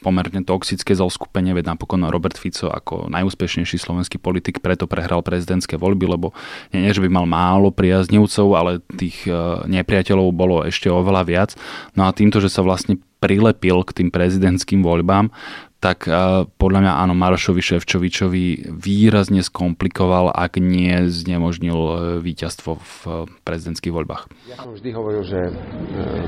pomerne 0.00 0.46
toxické 0.46 0.94
zoskupenie, 0.94 1.52
veď 1.52 1.74
napokon 1.74 2.06
Robert 2.06 2.38
Fico 2.38 2.70
ako 2.70 3.10
najúspešnejší 3.10 3.76
slovenský 3.82 4.22
politik 4.22 4.62
preto 4.62 4.86
prehral 4.86 5.26
prezidentské 5.26 5.74
voľby, 5.74 6.06
lebo 6.06 6.30
nie, 6.70 6.86
nie 6.86 6.94
že 6.94 7.02
by 7.02 7.10
mal 7.10 7.26
málo 7.26 7.74
priaznivcov, 7.74 8.46
ale 8.54 8.78
tých 8.94 9.26
e, 9.26 9.34
nepriateľov 9.66 10.30
bolo 10.30 10.62
ešte 10.62 10.86
oveľa 10.86 11.22
viac. 11.26 11.50
No 11.98 12.06
a 12.06 12.14
týmto, 12.14 12.38
že 12.38 12.48
sa 12.48 12.62
vlastne 12.62 13.02
prilepil 13.18 13.82
k 13.86 13.90
tým 14.02 14.08
prezidentským 14.12 14.84
voľbám, 14.84 15.32
tak 15.76 16.08
podľa 16.56 16.80
mňa 16.82 16.92
áno, 17.04 17.14
Marošovi 17.14 17.60
Ševčovičovi 17.60 18.74
výrazne 18.74 19.44
skomplikoval, 19.44 20.32
ak 20.32 20.56
nie 20.56 20.90
znemožnil 21.06 21.76
e, 21.78 21.94
víťazstvo 22.24 22.70
v 22.80 22.96
e, 23.04 23.10
prezidentských 23.44 23.92
voľbách. 23.92 24.26
Ja 24.50 24.56
som 24.56 24.72
vždy 24.72 24.88
hovoril, 24.96 25.22
že 25.22 25.36
e, 25.36 25.52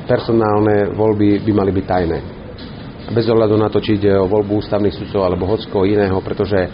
personálne 0.04 0.92
voľby 0.92 1.42
by 1.42 1.52
mali 1.56 1.72
byť 1.74 1.84
tajné. 1.88 2.18
Bez 3.08 3.24
ohľadu 3.24 3.56
na 3.56 3.72
to, 3.72 3.80
či 3.80 3.96
ide 3.96 4.12
o 4.20 4.28
voľbu 4.28 4.60
ústavných 4.60 4.92
sudcov 4.92 5.24
alebo 5.24 5.48
hockoho 5.48 5.88
iného, 5.88 6.20
pretože 6.20 6.68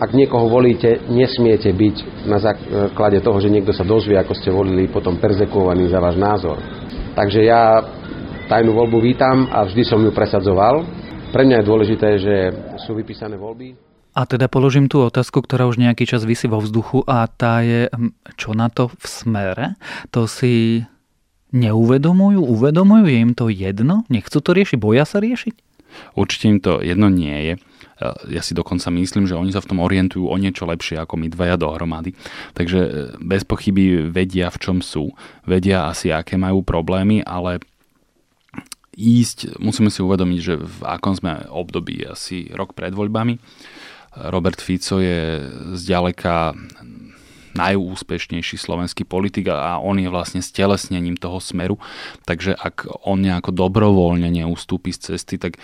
ak 0.00 0.16
niekoho 0.16 0.48
volíte, 0.48 1.04
nesmiete 1.12 1.74
byť 1.74 2.24
na 2.24 2.40
základe 2.40 3.20
toho, 3.20 3.36
že 3.42 3.52
niekto 3.52 3.76
sa 3.76 3.84
dozvie, 3.84 4.16
ako 4.16 4.32
ste 4.32 4.48
volili, 4.48 4.88
potom 4.88 5.20
perzekovaný 5.20 5.92
za 5.92 6.00
váš 6.00 6.16
názor. 6.16 6.56
Takže 7.12 7.44
ja 7.44 7.84
tajnú 8.50 8.74
voľbu 8.74 8.98
vítam 8.98 9.46
a 9.54 9.62
vždy 9.62 9.86
som 9.86 10.02
ju 10.02 10.10
presadzoval. 10.10 10.82
Pre 11.30 11.42
mňa 11.46 11.62
je 11.62 11.68
dôležité, 11.70 12.08
že 12.18 12.34
sú 12.82 12.98
vypísané 12.98 13.38
voľby. 13.38 13.78
A 14.10 14.26
teda 14.26 14.50
položím 14.50 14.90
tú 14.90 15.06
otázku, 15.06 15.38
ktorá 15.38 15.70
už 15.70 15.78
nejaký 15.78 16.02
čas 16.02 16.26
vysí 16.26 16.50
vo 16.50 16.58
vzduchu 16.58 17.06
a 17.06 17.30
tá 17.30 17.62
je, 17.62 17.86
hm, 17.86 18.10
čo 18.34 18.50
na 18.58 18.66
to 18.66 18.90
v 18.90 19.04
smere? 19.06 19.66
To 20.10 20.26
si 20.26 20.82
neuvedomujú, 21.54 22.42
uvedomujú, 22.42 23.06
je 23.06 23.18
im 23.22 23.32
to 23.38 23.46
jedno? 23.46 24.02
Nechcú 24.10 24.42
to 24.42 24.50
riešiť, 24.50 24.78
boja 24.82 25.06
sa 25.06 25.22
riešiť? 25.22 25.54
Určite 26.18 26.44
im 26.50 26.58
to 26.58 26.82
jedno 26.82 27.06
nie 27.06 27.54
je. 27.54 27.54
Ja 28.32 28.40
si 28.40 28.56
dokonca 28.56 28.88
myslím, 28.88 29.28
že 29.28 29.36
oni 29.36 29.52
sa 29.52 29.60
v 29.60 29.76
tom 29.76 29.84
orientujú 29.84 30.24
o 30.24 30.36
niečo 30.40 30.64
lepšie 30.64 30.96
ako 31.04 31.20
my 31.20 31.28
dvaja 31.28 31.60
dohromady. 31.60 32.16
Takže 32.56 32.80
e, 32.80 32.90
bez 33.20 33.44
pochyby 33.44 34.08
vedia, 34.08 34.48
v 34.48 34.56
čom 34.56 34.78
sú. 34.80 35.12
Vedia 35.44 35.84
asi, 35.84 36.08
aké 36.08 36.40
majú 36.40 36.64
problémy, 36.64 37.20
ale 37.20 37.60
ísť, 39.00 39.56
musíme 39.56 39.88
si 39.88 40.04
uvedomiť, 40.04 40.40
že 40.44 40.54
v 40.60 40.78
akom 40.84 41.16
sme 41.16 41.48
období, 41.48 42.04
asi 42.04 42.52
rok 42.52 42.76
pred 42.76 42.92
voľbami. 42.92 43.40
Robert 44.28 44.60
Fico 44.60 45.00
je 45.00 45.38
zďaleka 45.78 46.52
najúspešnejší 47.54 48.56
slovenský 48.56 49.02
politik 49.06 49.50
a 49.50 49.78
on 49.82 49.98
je 49.98 50.06
vlastne 50.06 50.38
stelesnením 50.44 51.18
toho 51.18 51.42
smeru. 51.42 51.76
Takže 52.24 52.54
ak 52.54 52.86
on 53.06 53.22
nejako 53.22 53.50
dobrovoľne 53.50 54.30
neustúpi 54.30 54.94
z 54.94 55.14
cesty, 55.14 55.36
tak 55.40 55.58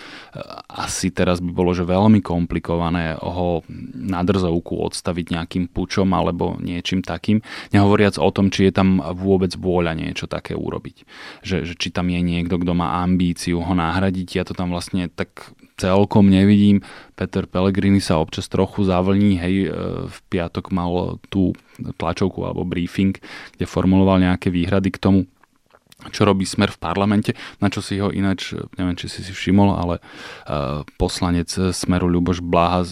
asi 0.66 1.14
teraz 1.14 1.38
by 1.38 1.50
bolo, 1.54 1.72
že 1.72 1.86
veľmi 1.86 2.22
komplikované 2.22 3.14
ho 3.20 3.62
na 3.94 4.26
drzovku 4.26 4.82
odstaviť 4.90 5.36
nejakým 5.36 5.64
pučom 5.70 6.10
alebo 6.10 6.58
niečím 6.58 7.02
takým. 7.02 7.42
Nehovoriac 7.70 8.18
o 8.18 8.30
tom, 8.34 8.50
či 8.50 8.70
je 8.70 8.72
tam 8.74 8.98
vôbec 9.14 9.54
vôľa 9.54 9.94
niečo 9.94 10.26
také 10.26 10.58
urobiť. 10.58 11.06
Že, 11.46 11.56
že 11.72 11.74
či 11.78 11.88
tam 11.94 12.10
je 12.10 12.20
niekto, 12.22 12.58
kto 12.58 12.72
má 12.74 13.02
ambíciu 13.02 13.62
ho 13.62 13.74
nahradiť. 13.74 14.28
Ja 14.36 14.44
to 14.44 14.54
tam 14.54 14.74
vlastne 14.74 15.06
tak 15.12 15.54
celkom 15.76 16.32
nevidím. 16.32 16.80
Peter 17.14 17.44
Pellegrini 17.44 18.00
sa 18.00 18.16
občas 18.16 18.48
trochu 18.48 18.84
zavlní, 18.88 19.36
hej, 19.36 19.54
e, 19.68 19.70
v 20.08 20.18
piatok 20.32 20.72
mal 20.72 21.20
tú 21.28 21.52
tlačovku 22.00 22.44
alebo 22.44 22.64
briefing, 22.64 23.16
kde 23.56 23.64
formuloval 23.68 24.24
nejaké 24.24 24.48
výhrady 24.48 24.88
k 24.92 25.00
tomu, 25.00 25.20
čo 26.10 26.26
robí 26.26 26.46
Smer 26.46 26.72
v 26.72 26.78
parlamente, 26.80 27.30
na 27.58 27.70
čo 27.70 27.80
si 27.84 27.98
ho 27.98 28.10
ináč, 28.10 28.54
neviem, 28.76 28.96
či 28.98 29.06
si 29.10 29.20
si 29.22 29.32
všimol, 29.32 29.76
ale 29.76 29.94
uh, 29.98 30.82
poslanec 31.00 31.48
Smeru 31.50 32.06
Ľuboš 32.10 32.40
Blaha 32.42 32.86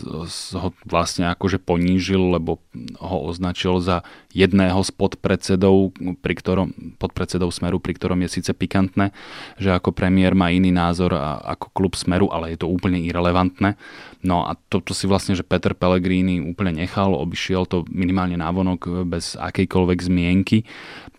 ho 0.59 0.68
vlastne 0.87 1.30
akože 1.30 1.61
ponížil, 1.62 2.35
lebo 2.35 2.62
ho 2.99 3.18
označil 3.26 3.78
za 3.83 4.02
jedného 4.35 4.83
z 4.83 4.90
podpredsedov, 4.94 5.94
pri 6.18 6.35
ktorom, 6.35 6.99
podpredsedov 6.99 7.54
Smeru, 7.54 7.78
pri 7.78 7.94
ktorom 7.94 8.18
je 8.26 8.40
síce 8.40 8.50
pikantné, 8.50 9.14
že 9.59 9.71
ako 9.71 9.94
premiér 9.94 10.35
má 10.35 10.50
iný 10.50 10.75
názor 10.75 11.14
a, 11.14 11.38
ako 11.54 11.71
klub 11.71 11.94
Smeru, 11.94 12.30
ale 12.35 12.54
je 12.54 12.62
to 12.62 12.71
úplne 12.71 12.99
irrelevantné. 12.99 13.78
No 14.25 14.49
a 14.49 14.57
toto 14.73 14.97
si 14.97 15.04
vlastne, 15.04 15.37
že 15.37 15.45
Peter 15.45 15.76
Pellegrini 15.76 16.40
úplne 16.40 16.73
nechal, 16.81 17.12
obišiel 17.12 17.69
to 17.69 17.85
minimálne 17.93 18.40
návonok 18.40 19.04
bez 19.04 19.37
akejkoľvek 19.37 19.99
zmienky 20.00 20.64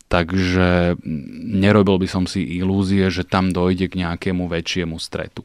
takže 0.06 0.96
nerobil 1.50 1.98
by 1.98 2.08
som 2.08 2.24
si 2.30 2.46
ilúzie, 2.62 3.10
že 3.10 3.26
tam 3.26 3.50
dojde 3.50 3.90
k 3.90 4.06
nejakému 4.06 4.46
väčšiemu 4.46 4.96
stretu. 5.02 5.42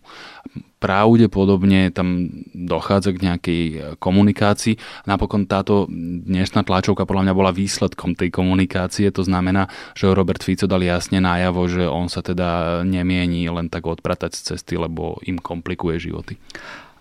Pravdepodobne 0.81 1.93
tam 1.93 2.29
dochádza 2.57 3.13
k 3.13 3.25
nejakej 3.29 3.63
komunikácii. 4.01 4.81
Napokon 5.05 5.45
táto 5.45 5.85
dnešná 5.91 6.65
tlačovka 6.65 7.05
podľa 7.05 7.29
mňa 7.29 7.35
bola 7.37 7.53
výsledkom 7.53 8.17
tej 8.17 8.33
komunikácie. 8.33 9.13
To 9.13 9.21
znamená, 9.25 9.69
že 9.93 10.13
Robert 10.13 10.41
Fico 10.41 10.65
dal 10.65 10.81
jasne 10.81 11.21
najavo, 11.21 11.69
že 11.69 11.85
on 11.85 12.09
sa 12.09 12.25
teda 12.25 12.81
nemieni 12.85 13.45
len 13.53 13.69
tak 13.69 13.85
odpratať 13.85 14.33
z 14.33 14.41
cesty, 14.55 14.81
lebo 14.81 15.21
im 15.29 15.37
komplikuje 15.37 16.01
životy. 16.01 16.41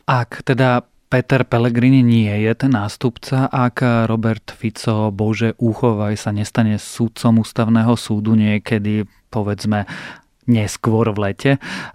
Ak 0.10 0.42
teda 0.42 0.90
Peter 1.14 1.46
Pellegrini 1.46 2.02
nie 2.02 2.34
je 2.42 2.54
ten 2.58 2.74
nástupca, 2.74 3.46
ak 3.46 4.10
Robert 4.10 4.50
Fico, 4.50 5.14
bože, 5.14 5.54
úchovaj 5.62 6.18
sa 6.18 6.34
nestane 6.34 6.82
súdcom 6.82 7.46
ústavného 7.46 7.94
súdu 7.94 8.34
niekedy, 8.34 9.06
povedzme, 9.30 9.86
neskôr 10.50 11.14
v 11.14 11.30
lete. 11.30 11.52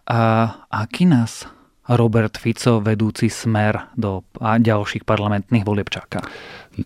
A 0.06 0.46
aký 0.70 1.10
nás 1.10 1.50
Robert 1.90 2.38
Fico, 2.38 2.78
vedúci 2.78 3.26
smer 3.26 3.90
do 3.98 4.22
ďalších 4.38 5.02
parlamentných 5.02 5.66
volieb 5.66 5.90
čaká? 5.90 6.22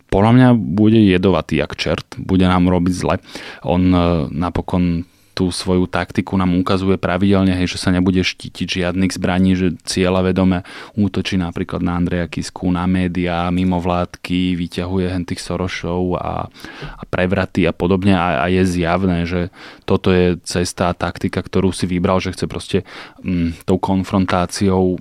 Podľa 0.08 0.32
mňa 0.32 0.48
bude 0.56 0.96
jedovatý 0.96 1.60
jak 1.60 1.76
čert, 1.76 2.08
bude 2.16 2.48
nám 2.48 2.72
robiť 2.72 2.92
zle. 2.92 3.20
On 3.68 3.84
e, 3.84 4.00
napokon 4.32 5.04
tú 5.38 5.54
svoju 5.54 5.86
taktiku 5.86 6.34
nám 6.34 6.58
ukazuje 6.58 6.98
pravidelne, 6.98 7.54
hej, 7.54 7.78
že 7.78 7.78
sa 7.78 7.94
nebude 7.94 8.26
štítiť 8.26 8.66
žiadnych 8.82 9.14
zbraní, 9.14 9.54
že 9.54 9.78
cieľa 9.86 10.26
vedome 10.26 10.66
útočí 10.98 11.38
napríklad 11.38 11.78
na 11.78 11.94
Andreja 11.94 12.26
Kisku, 12.26 12.66
na 12.74 12.90
médiá, 12.90 13.46
mimo 13.54 13.78
vládky, 13.78 14.58
vyťahuje 14.58 15.06
hen 15.06 15.22
tých 15.22 15.38
Sorošov 15.38 16.18
a, 16.18 16.50
a 16.98 17.02
prevraty 17.06 17.70
a 17.70 17.72
podobne. 17.72 18.18
A, 18.18 18.42
a 18.42 18.46
je 18.50 18.66
zjavné, 18.66 19.30
že 19.30 19.54
toto 19.86 20.10
je 20.10 20.42
cesta 20.42 20.90
a 20.90 20.98
taktika, 20.98 21.38
ktorú 21.38 21.70
si 21.70 21.86
vybral, 21.86 22.18
že 22.18 22.34
chce 22.34 22.50
proste 22.50 22.78
mm, 23.22 23.62
tou 23.62 23.78
konfrontáciou 23.78 24.98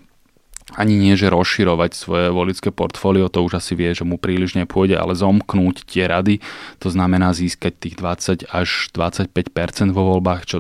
ani 0.76 1.00
nie, 1.00 1.16
že 1.16 1.32
rozširovať 1.32 1.96
svoje 1.96 2.28
volické 2.28 2.76
portfólio, 2.76 3.32
to 3.32 3.40
už 3.40 3.64
asi 3.64 3.72
vie, 3.72 3.96
že 3.96 4.04
mu 4.04 4.20
príliš 4.20 4.60
nepôjde, 4.60 5.00
ale 5.00 5.16
zomknúť 5.16 5.88
tie 5.88 6.12
rady, 6.12 6.44
to 6.84 6.92
znamená 6.92 7.32
získať 7.32 7.80
tých 7.80 7.96
20 7.96 8.52
až 8.52 8.92
25 8.92 9.32
vo 9.96 10.04
voľbách, 10.12 10.44
čo 10.44 10.58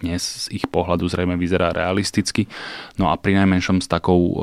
dnes 0.00 0.48
z 0.48 0.56
ich 0.56 0.64
pohľadu 0.72 1.04
zrejme 1.04 1.36
vyzerá 1.36 1.68
realisticky. 1.76 2.48
No 2.96 3.12
a 3.12 3.20
pri 3.20 3.36
najmenšom 3.44 3.84
s 3.84 3.92
takou 3.92 4.20
e, 4.24 4.34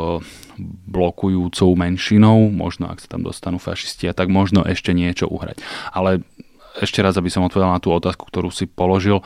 blokujúcou 0.85 1.73
menšinou, 1.73 2.53
možno 2.53 2.93
ak 2.93 3.01
sa 3.01 3.17
tam 3.17 3.25
dostanú 3.25 3.57
fašisti, 3.57 4.05
a 4.05 4.13
tak 4.13 4.29
možno 4.29 4.61
ešte 4.61 4.93
niečo 4.93 5.25
uhrať. 5.25 5.57
Ale 5.89 6.21
ešte 6.77 7.01
raz, 7.01 7.17
aby 7.17 7.33
som 7.33 7.41
odpovedal 7.41 7.73
na 7.73 7.81
tú 7.81 7.89
otázku, 7.89 8.29
ktorú 8.29 8.53
si 8.53 8.69
položil. 8.69 9.19
E, 9.19 9.23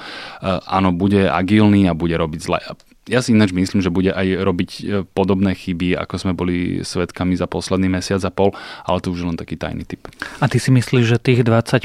áno, 0.64 0.96
bude 0.96 1.28
agilný 1.28 1.92
a 1.92 1.98
bude 1.98 2.16
robiť 2.16 2.40
zle 2.40 2.60
ja 3.08 3.20
si 3.20 3.36
ináč 3.36 3.52
myslím, 3.52 3.84
že 3.84 3.92
bude 3.92 4.16
aj 4.16 4.28
robiť 4.48 4.72
e, 4.72 4.82
podobné 5.04 5.52
chyby, 5.60 6.00
ako 6.00 6.16
sme 6.16 6.32
boli 6.32 6.80
svetkami 6.88 7.36
za 7.36 7.52
posledný 7.52 7.92
mesiac 7.92 8.24
a 8.24 8.32
pol, 8.32 8.56
ale 8.88 9.04
to 9.04 9.12
už 9.12 9.20
je 9.20 9.28
len 9.28 9.40
taký 9.40 9.60
tajný 9.60 9.84
typ. 9.84 10.08
A 10.40 10.48
ty 10.48 10.56
si 10.56 10.72
myslíš, 10.72 11.04
že 11.04 11.18
tých 11.20 11.44
20% 11.44 11.84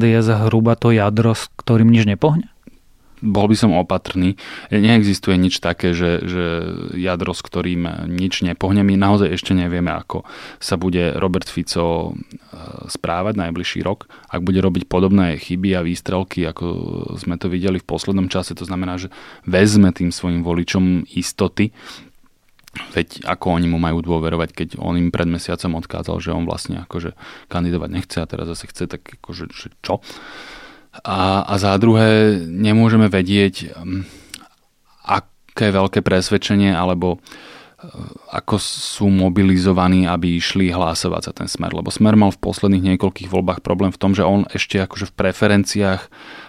je 0.00 0.20
zhruba 0.24 0.72
to 0.80 0.96
jadro, 0.96 1.36
s 1.36 1.52
ktorým 1.60 1.92
nič 1.92 2.08
nepohne? 2.08 2.48
Bol 3.26 3.50
by 3.50 3.56
som 3.58 3.74
opatrný. 3.74 4.38
Neexistuje 4.70 5.34
nič 5.36 5.58
také, 5.58 5.92
že, 5.92 6.22
že 6.24 6.44
jadro, 6.94 7.34
s 7.34 7.42
ktorým 7.42 8.06
nič 8.06 8.46
nepohne. 8.46 8.86
My 8.86 8.94
naozaj 8.94 9.34
ešte 9.34 9.52
nevieme, 9.52 9.90
ako 9.90 10.22
sa 10.62 10.78
bude 10.78 11.18
Robert 11.18 11.50
Fico 11.50 12.10
e, 12.10 12.24
správať 12.86 13.34
najbližší 13.36 13.82
rok. 13.82 14.06
Ak 14.30 14.46
bude 14.46 14.62
robiť 14.62 14.86
podobné 14.86 15.36
chyby 15.36 15.74
a 15.76 15.84
výstrelky, 15.84 16.46
ako 16.46 16.64
sme 17.18 17.36
to 17.36 17.50
videli 17.50 17.82
v 17.82 17.88
poslednom 17.88 18.30
čase, 18.30 18.54
to 18.54 18.62
znamená, 18.62 18.96
že 18.96 19.10
vezme 19.44 19.90
tým 19.90 20.14
svojim 20.14 20.46
voličom 20.46 21.10
istoty, 21.12 21.74
Veď 22.92 23.24
ako 23.24 23.56
oni 23.56 23.68
mu 23.72 23.80
majú 23.80 24.04
dôverovať, 24.04 24.52
keď 24.52 24.68
on 24.76 25.00
im 25.00 25.08
pred 25.08 25.24
mesiacom 25.24 25.80
odkázal, 25.80 26.20
že 26.20 26.36
on 26.36 26.44
vlastne 26.44 26.84
akože 26.84 27.16
kandidovať 27.48 27.90
nechce 27.92 28.18
a 28.20 28.28
teraz 28.28 28.52
zase 28.52 28.68
chce, 28.68 28.84
tak 28.84 29.00
akože 29.20 29.48
že 29.48 29.68
čo? 29.80 30.04
A, 31.04 31.44
a 31.44 31.54
za 31.58 31.76
druhé, 31.76 32.40
nemôžeme 32.46 33.10
vedieť, 33.10 33.76
um, 33.76 34.06
aké 35.04 35.72
veľké 35.72 36.00
presvedčenie 36.00 36.72
alebo 36.72 37.20
ako 38.32 38.56
sú 38.56 39.12
mobilizovaní, 39.12 40.08
aby 40.08 40.40
išli 40.40 40.72
hlasovať 40.72 41.22
za 41.28 41.32
ten 41.36 41.44
smer. 41.44 41.76
Lebo 41.76 41.92
smer 41.92 42.16
mal 42.16 42.32
v 42.32 42.40
posledných 42.40 42.96
niekoľkých 42.96 43.28
voľbách 43.28 43.60
problém 43.60 43.92
v 43.92 44.00
tom, 44.00 44.16
že 44.16 44.24
on 44.24 44.48
ešte 44.48 44.80
akože 44.80 45.12
v 45.12 45.16
preferenciách 45.16 46.02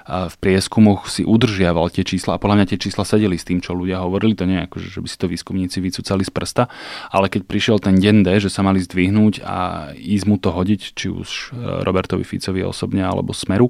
v 0.07 0.35
prieskumoch 0.39 1.11
si 1.11 1.27
udržiaval 1.27 1.91
tie 1.91 2.07
čísla 2.07 2.39
a 2.39 2.41
podľa 2.41 2.63
mňa 2.63 2.69
tie 2.71 2.79
čísla 2.79 3.03
sedeli 3.03 3.35
s 3.35 3.43
tým, 3.43 3.59
čo 3.59 3.75
ľudia 3.75 3.99
hovorili. 4.07 4.39
To 4.39 4.47
nie 4.47 4.55
je 4.55 4.65
ako, 4.71 4.77
že 4.79 4.99
by 5.03 5.07
si 5.11 5.17
to 5.19 5.27
výskumníci 5.27 5.77
vycúcali 5.83 6.23
z 6.23 6.31
prsta, 6.31 6.71
ale 7.11 7.27
keď 7.27 7.43
prišiel 7.43 7.77
ten 7.83 7.99
deň 7.99 8.23
D, 8.23 8.27
že 8.39 8.47
sa 8.47 8.63
mali 8.63 8.79
zdvihnúť 8.79 9.43
a 9.43 9.91
ísť 9.99 10.25
mu 10.31 10.39
to 10.39 10.55
hodiť, 10.55 10.95
či 10.95 11.11
už 11.11 11.51
Robertovi 11.83 12.23
Ficovi 12.23 12.63
osobne 12.63 13.03
alebo 13.03 13.35
Smeru, 13.35 13.67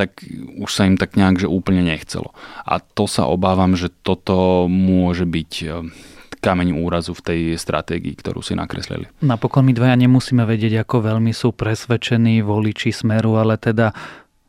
tak 0.00 0.24
už 0.56 0.72
sa 0.72 0.88
im 0.88 0.96
tak 0.96 1.12
nejak 1.20 1.44
že 1.44 1.48
úplne 1.52 1.84
nechcelo. 1.84 2.32
A 2.64 2.80
to 2.80 3.04
sa 3.04 3.28
obávam, 3.28 3.76
že 3.76 3.92
toto 3.92 4.64
môže 4.72 5.28
byť 5.28 5.52
kameň 6.46 6.78
úrazu 6.78 7.10
v 7.10 7.22
tej 7.26 7.40
stratégii, 7.58 8.14
ktorú 8.14 8.38
si 8.38 8.54
nakreslili. 8.54 9.10
Napokon 9.18 9.66
my 9.66 9.74
dvaja 9.74 9.98
nemusíme 9.98 10.46
vedieť, 10.46 10.86
ako 10.86 11.10
veľmi 11.10 11.34
sú 11.34 11.50
presvedčení 11.50 12.38
voliči 12.46 12.94
Smeru, 12.94 13.34
ale 13.34 13.58
teda 13.58 13.90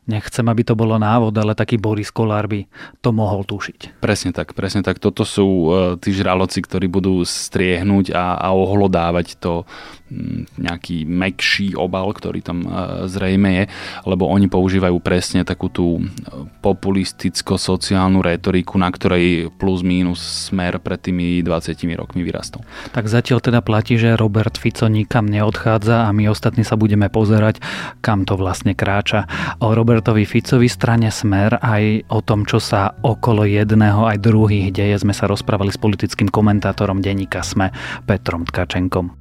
Nechcem, 0.08 0.48
aby 0.48 0.64
to 0.64 0.72
bolo 0.72 0.96
návod, 0.96 1.36
ale 1.36 1.52
taký 1.52 1.76
Boris 1.76 2.16
Kolár 2.16 2.48
by 2.48 2.64
to 3.04 3.12
mohol 3.12 3.44
tušiť. 3.44 4.00
Presne 4.00 4.32
tak, 4.32 4.56
presne 4.56 4.80
tak. 4.80 5.04
Toto 5.04 5.28
sú 5.28 5.48
uh, 5.68 5.70
tí 6.00 6.16
žraloci, 6.16 6.64
ktorí 6.64 6.88
budú 6.88 7.28
striehnúť 7.28 8.16
a, 8.16 8.40
a 8.40 8.56
ohlodávať 8.56 9.36
to 9.36 9.68
nejaký 10.58 11.04
mekší 11.04 11.76
obal, 11.76 12.10
ktorý 12.16 12.40
tam 12.42 12.64
uh, 12.64 13.06
zrejme 13.06 13.50
je, 13.52 13.64
lebo 14.08 14.26
oni 14.32 14.48
používajú 14.48 14.98
presne 15.04 15.44
takú 15.44 15.68
tú 15.68 16.02
populisticko-sociálnu 16.64 18.24
retoriku, 18.24 18.80
na 18.80 18.88
ktorej 18.88 19.52
plus 19.60 19.84
mínus 19.84 20.50
smer 20.50 20.80
pred 20.80 20.98
tými 21.04 21.44
20 21.44 21.76
rokmi 22.00 22.24
vyrastol. 22.24 22.64
Tak 22.96 23.12
zatiaľ 23.12 23.44
teda 23.44 23.60
platí, 23.60 24.00
že 24.00 24.16
Robert 24.16 24.56
Fico 24.56 24.88
nikam 24.88 25.28
neodchádza 25.28 26.08
a 26.08 26.10
my 26.16 26.32
ostatní 26.32 26.64
sa 26.64 26.80
budeme 26.80 27.12
pozerať, 27.12 27.60
kam 28.00 28.24
to 28.24 28.40
vlastne 28.40 28.72
kráča. 28.72 29.28
O 29.60 29.76
Robert 29.76 29.98
Robertovi 29.98 30.30
Ficovi 30.30 30.70
strane 30.70 31.10
Smer 31.10 31.58
aj 31.58 32.14
o 32.14 32.22
tom, 32.22 32.46
čo 32.46 32.62
sa 32.62 32.94
okolo 33.02 33.50
jedného 33.50 34.06
aj 34.06 34.22
druhých 34.22 34.70
deje, 34.70 35.02
sme 35.02 35.10
sa 35.10 35.26
rozprávali 35.26 35.74
s 35.74 35.82
politickým 35.82 36.30
komentátorom 36.30 37.02
denníka 37.02 37.42
Sme 37.42 37.74
Petrom 38.06 38.46
Tkačenkom. 38.46 39.17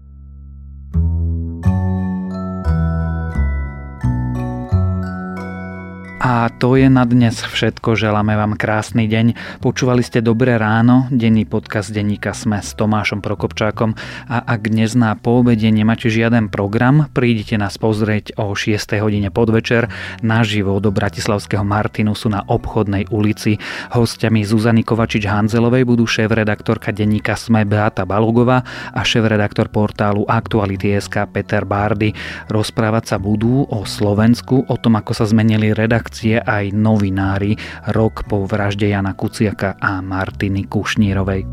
A 6.26 6.50
to 6.50 6.74
je 6.74 6.90
na 6.90 7.06
dnes 7.06 7.38
všetko. 7.38 7.94
Želáme 7.94 8.34
vám 8.34 8.58
krásny 8.58 9.06
deň. 9.06 9.38
Počúvali 9.62 10.02
ste 10.02 10.18
Dobré 10.18 10.58
ráno, 10.58 11.06
denný 11.14 11.46
podcast 11.46 11.94
denníka 11.94 12.34
Sme 12.34 12.58
s 12.58 12.74
Tomášom 12.74 13.22
Prokopčákom 13.22 13.94
a 14.26 14.42
ak 14.42 14.66
dnes 14.66 14.98
na 14.98 15.14
poobede 15.14 15.70
nemáte 15.70 16.10
žiaden 16.10 16.50
program, 16.50 17.06
prídite 17.14 17.54
nás 17.54 17.78
pozrieť 17.78 18.34
o 18.42 18.50
6. 18.50 18.74
hodine 18.98 19.30
podvečer 19.30 19.86
naživo 20.18 20.82
do 20.82 20.90
Bratislavského 20.90 21.62
Martinusu 21.62 22.26
na 22.26 22.42
obchodnej 22.42 23.06
ulici. 23.14 23.62
Hostiami 23.94 24.42
Zuzany 24.42 24.82
Kovačič-Hanzelovej 24.82 25.86
budú 25.86 26.10
šéf-redaktorka 26.10 26.90
denníka 26.90 27.38
Sme 27.38 27.62
Beata 27.62 28.02
Balugová 28.02 28.66
a 28.90 29.06
šéf-redaktor 29.06 29.70
portálu 29.70 30.26
Aktuality.sk 30.26 31.22
Peter 31.30 31.62
Bárdy. 31.62 32.18
Rozprávať 32.50 33.14
sa 33.14 33.16
budú 33.22 33.62
o 33.70 33.86
Slovensku, 33.86 34.66
o 34.66 34.74
tom, 34.74 34.98
ako 34.98 35.14
sa 35.14 35.22
zmenili 35.22 35.70
redakcie 35.70 36.15
redakcie 36.16 36.40
aj 36.40 36.72
novinári 36.72 37.60
rok 37.92 38.24
po 38.24 38.48
vražde 38.48 38.88
Jana 38.88 39.12
Kuciaka 39.12 39.76
a 39.76 40.00
Martiny 40.00 40.64
Kušnírovej. 40.64 41.44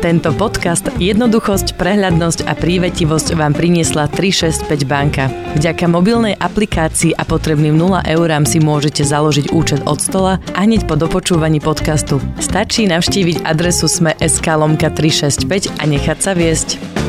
Tento 0.00 0.32
podcast 0.32 0.88
Jednoduchosť, 0.96 1.76
prehľadnosť 1.76 2.48
a 2.48 2.56
prívetivosť 2.56 3.36
vám 3.36 3.52
priniesla 3.52 4.08
365 4.08 4.88
banka. 4.88 5.28
Vďaka 5.56 5.88
mobilnej 5.88 6.36
aplikácii 6.40 7.16
a 7.16 7.24
potrebným 7.24 7.76
0 7.76 8.08
eurám 8.08 8.44
si 8.48 8.60
môžete 8.60 9.04
založiť 9.04 9.52
účet 9.52 9.80
od 9.84 10.00
stola 10.00 10.40
a 10.56 10.64
hneď 10.64 10.88
po 10.88 10.96
dopočúvaní 10.96 11.60
podcastu. 11.60 12.20
Stačí 12.40 12.88
navštíviť 12.88 13.44
adresu 13.44 13.88
sme.sk 13.88 14.46
lomka 14.56 14.88
365 14.88 15.80
a 15.80 15.84
nechať 15.84 16.18
sa 16.20 16.32
viesť. 16.32 16.99